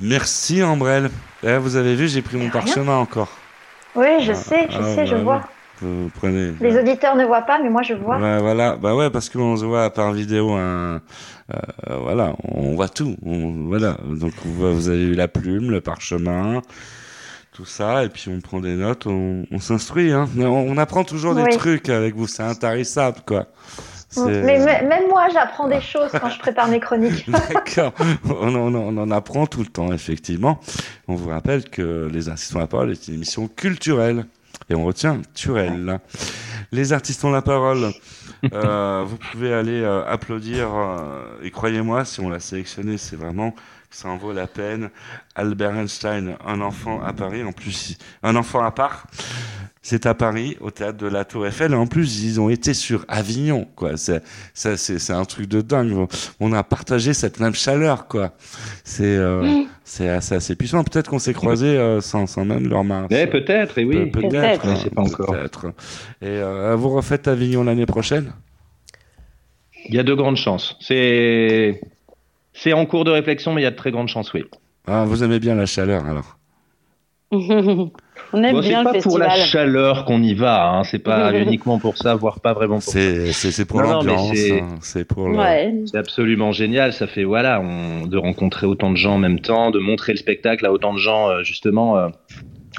[0.01, 1.11] Merci Ambrelle.
[1.43, 3.29] Eh, vous avez vu, j'ai pris mon parchemin encore.
[3.97, 5.41] Oui, je sais, je Ah, sais, je bah, vois.
[5.81, 6.53] Vous prenez.
[6.61, 8.17] Les auditeurs ne voient pas, mais moi je vois.
[8.19, 11.01] Ouais, voilà, bah ouais, parce qu'on se voit par vidéo, un,
[11.53, 13.97] euh, voilà, on voit tout, on- voilà.
[14.05, 16.63] Donc vous, vous avez eu la plume, le parchemin,
[17.53, 20.29] tout ça, et puis on prend des notes, on, on s'instruit, hein.
[20.39, 23.47] On, on apprend toujours des trucs avec vous, c'est intarissable, quoi.
[24.17, 27.29] Mais même moi, j'apprends des choses quand je prépare mes chroniques.
[27.53, 27.93] D'accord.
[28.31, 30.61] On, en- on en apprend tout le temps, effectivement.
[31.09, 34.25] On vous rappelle que Les Artistes ont la parole est une émission culturelle.
[34.71, 36.01] Et on retient Turel.
[36.73, 37.93] Les Artistes ont la parole.
[38.53, 40.75] Euh, vous pouvez aller euh, applaudir.
[40.75, 43.55] euh, et croyez-moi, si on l'a sélectionné, c'est vraiment
[43.91, 44.91] ça en vaut la peine.
[45.35, 49.07] Albert Einstein, un enfant à Paris, en plus, un enfant à part.
[49.87, 51.73] C'est à Paris, au théâtre de la Tour Eiffel.
[51.73, 53.99] Et en plus, ils ont été sur Avignon, quoi.
[53.99, 54.23] C'est,
[54.55, 56.07] ça, c'est, c'est un truc de dingue.
[56.41, 58.33] On a partagé cette même chaleur, quoi.
[58.83, 60.83] C'est, euh, c'est assez, assez puissant.
[60.85, 63.07] Peut-être qu'on s'est croisés euh, sans, sans même leur main.
[63.11, 64.07] Eh, peut-être, et oui.
[64.07, 64.63] Pe- peut-être.
[64.63, 64.67] Peut-être.
[64.69, 65.27] hein, sais pas encore.
[65.33, 65.67] peut-être.
[66.23, 68.33] Et euh, vous refaites Avignon l'année prochaine?
[69.87, 70.79] Il y a de grandes chances.
[70.81, 71.79] C'est
[72.55, 74.45] c'est en cours de réflexion, mais il y a de très grandes chances, oui.
[74.87, 76.39] ah, Vous aimez bien la chaleur, alors
[78.37, 79.49] On aime Bon, bien c'est le pas pour la festival.
[79.49, 80.83] chaleur qu'on y va, hein.
[80.85, 84.61] c'est pas uniquement pour ça, voire pas vraiment pour C'est, c'est, c'est pour l'ambiance, c'est-
[84.61, 84.77] hein.
[84.81, 85.37] c'est pour le...
[85.39, 85.73] Ouais.
[85.87, 86.93] C'est absolument génial.
[86.93, 90.19] Ça fait voilà, on, de rencontrer autant de gens en même temps, de montrer le
[90.19, 91.31] spectacle à autant de gens.
[91.31, 92.09] euh, justement, euh,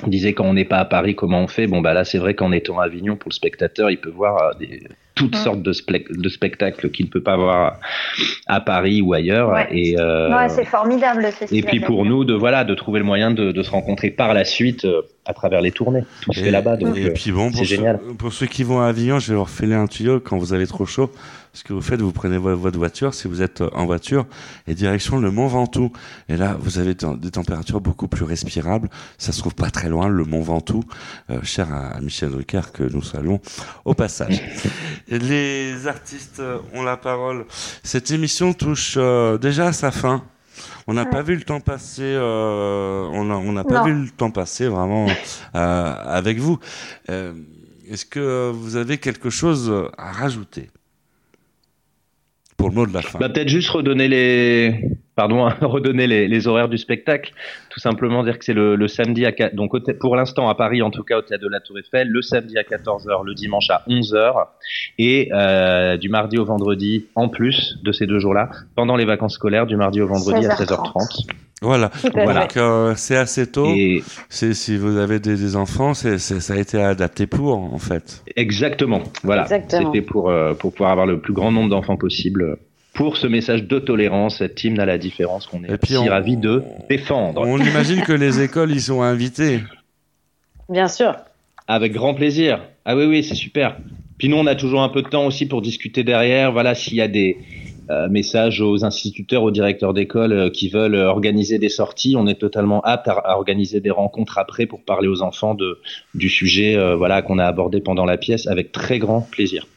[0.04, 1.68] on disait quand on n'est pas à Paris, comment on fait?
[1.68, 4.36] Bon bah là, c'est vrai qu'en étant à Avignon, pour le spectateur, il peut voir
[4.42, 4.82] euh, des,
[5.16, 7.80] toutes sortes de, spectacles qu'il ne peut pas voir
[8.48, 9.50] à Paris ou ailleurs.
[9.54, 9.68] Ouais.
[9.72, 11.70] Et euh, Ouais, c'est formidable le et festival.
[11.72, 14.44] puis pour nous, de voilà, de trouver le moyen de, de se rencontrer par la
[14.44, 16.04] suite euh, à travers les tournées.
[16.22, 18.00] Tout se Et- fait là-bas, donc et euh, puis bon, pour génial.
[18.08, 20.54] Ceux, pour ceux qui vont à Avignon, je vais leur filer un tuyau quand vous
[20.54, 21.12] avez trop chaud.
[21.54, 24.26] Ce que vous faites, vous prenez vo- votre voiture, si vous êtes euh, en voiture,
[24.68, 25.90] et direction le Mont Ventoux.
[26.28, 28.90] Et là, vous avez des températures beaucoup plus respirables.
[29.18, 30.84] Ça se trouve pas très loin, le Mont Ventoux,
[31.30, 33.40] euh, cher à, Michel Drucker, que nous saluons
[33.86, 34.42] au passage.
[35.08, 36.42] Les artistes
[36.74, 37.46] ont la parole.
[37.84, 40.24] Cette émission touche euh, déjà à sa fin.
[40.88, 42.04] On n'a pas vu le temps passer.
[42.04, 45.08] euh, on n'a on n'a pas vu le temps passer vraiment
[45.56, 46.60] euh, avec vous.
[47.10, 47.34] Euh,
[47.90, 50.70] Est-ce que vous avez quelque chose à rajouter?
[52.58, 54.80] Pour le mot de la fin Bah, peut-être juste redonner les
[55.16, 57.34] pardon, redonner les, les, horaires du spectacle.
[57.70, 60.92] Tout simplement dire que c'est le, le, samedi à donc pour l'instant à Paris, en
[60.92, 63.84] tout cas au théâtre de la Tour Eiffel, le samedi à 14h, le dimanche à
[63.88, 64.48] 11h,
[64.98, 69.36] et euh, du mardi au vendredi en plus de ces deux jours-là, pendant les vacances
[69.36, 71.28] scolaires, du mardi au vendredi à 16h30.
[71.62, 72.48] Voilà, voilà.
[72.58, 73.74] Euh, c'est assez tôt.
[73.74, 74.04] Et...
[74.30, 78.24] Si vous avez des, des enfants, ça a été adapté pour en fait.
[78.36, 79.02] Exactement.
[79.24, 82.58] Voilà, c'était pour euh, pour pouvoir avoir le plus grand nombre d'enfants possible
[82.96, 86.64] pour ce message de tolérance, cet hymne à la différence qu'on est si ravis de
[86.90, 87.42] défendre.
[87.46, 89.60] On imagine que les écoles y sont invitées.
[90.70, 91.16] Bien sûr.
[91.68, 92.62] Avec grand plaisir.
[92.86, 93.78] Ah oui, oui, c'est super.
[94.18, 96.54] Puis nous, on a toujours un peu de temps aussi pour discuter derrière.
[96.54, 97.38] Voilà, s'il y a des
[97.90, 102.40] euh, messages aux instituteurs, aux directeurs d'école euh, qui veulent organiser des sorties, on est
[102.40, 105.80] totalement apte à, organiser des rencontres après pour parler aux enfants de,
[106.14, 109.68] du sujet euh, voilà, qu'on a abordé pendant la pièce avec très grand plaisir.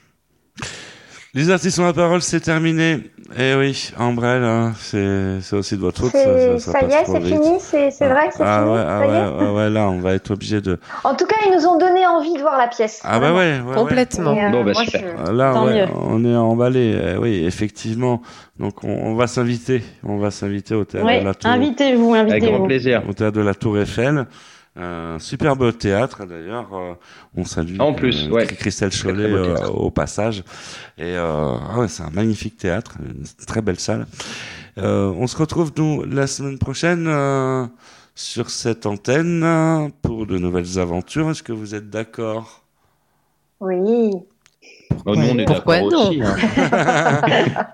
[1.35, 3.01] Les artistes ont la parole, c'est terminé.
[3.39, 6.13] Eh oui, Ambrelle, hein, c'est aussi de votre faute.
[6.13, 8.73] Ça, ça, ça, y est, c'est fini, c'est vrai que c'est ah fini.
[8.73, 10.79] Ouais, ah ouais, ouais, là, on va être obligé de.
[11.05, 13.03] En tout cas, ils nous ont donné envie de voir la pièce.
[13.05, 14.35] Ah bah ouais, complètement.
[14.35, 15.31] Euh, bon, bah, super.
[15.31, 15.53] Là,
[15.95, 16.99] on est emballé.
[17.15, 18.23] Eh oui, effectivement.
[18.59, 19.83] Donc, on, on va s'inviter.
[20.05, 21.51] On va s'inviter au théâtre de la Tour.
[21.51, 22.45] Invitez-vous, invitez-vous.
[22.45, 23.03] Avec grand plaisir.
[23.07, 24.25] Au théâtre de la Tour Eiffel.
[24.81, 26.73] Un superbe théâtre d'ailleurs.
[26.73, 26.95] Euh,
[27.37, 28.47] on salue en plus, euh, ouais.
[28.47, 30.45] Christelle Chollet euh, au passage.
[30.97, 34.07] Et ah ouais, c'est un magnifique théâtre, une très belle salle.
[34.77, 37.09] on se retrouve nous la semaine prochaine
[38.15, 41.29] sur cette antenne pour de nouvelles aventures.
[41.31, 42.63] Est-ce que vous êtes d'accord?
[43.61, 44.13] Oui.
[45.07, 46.37] Oh, nous, on est Pourquoi non aussi, hein.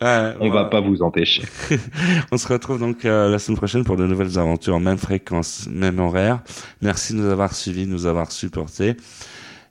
[0.00, 1.42] ouais, On va pas vous empêcher.
[2.32, 5.98] on se retrouve donc euh, la semaine prochaine pour de nouvelles aventures, même fréquence, même
[5.98, 6.40] horaire.
[6.82, 8.96] Merci de nous avoir suivis, de nous avoir supportés.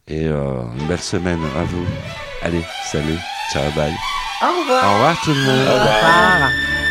[0.07, 1.85] Et euh, une belle semaine à vous.
[2.41, 3.17] Allez, salut,
[3.51, 3.91] ciao, bye.
[4.41, 4.83] Au revoir.
[4.83, 5.67] Au revoir tout le monde.
[5.67, 6.84] Au revoir.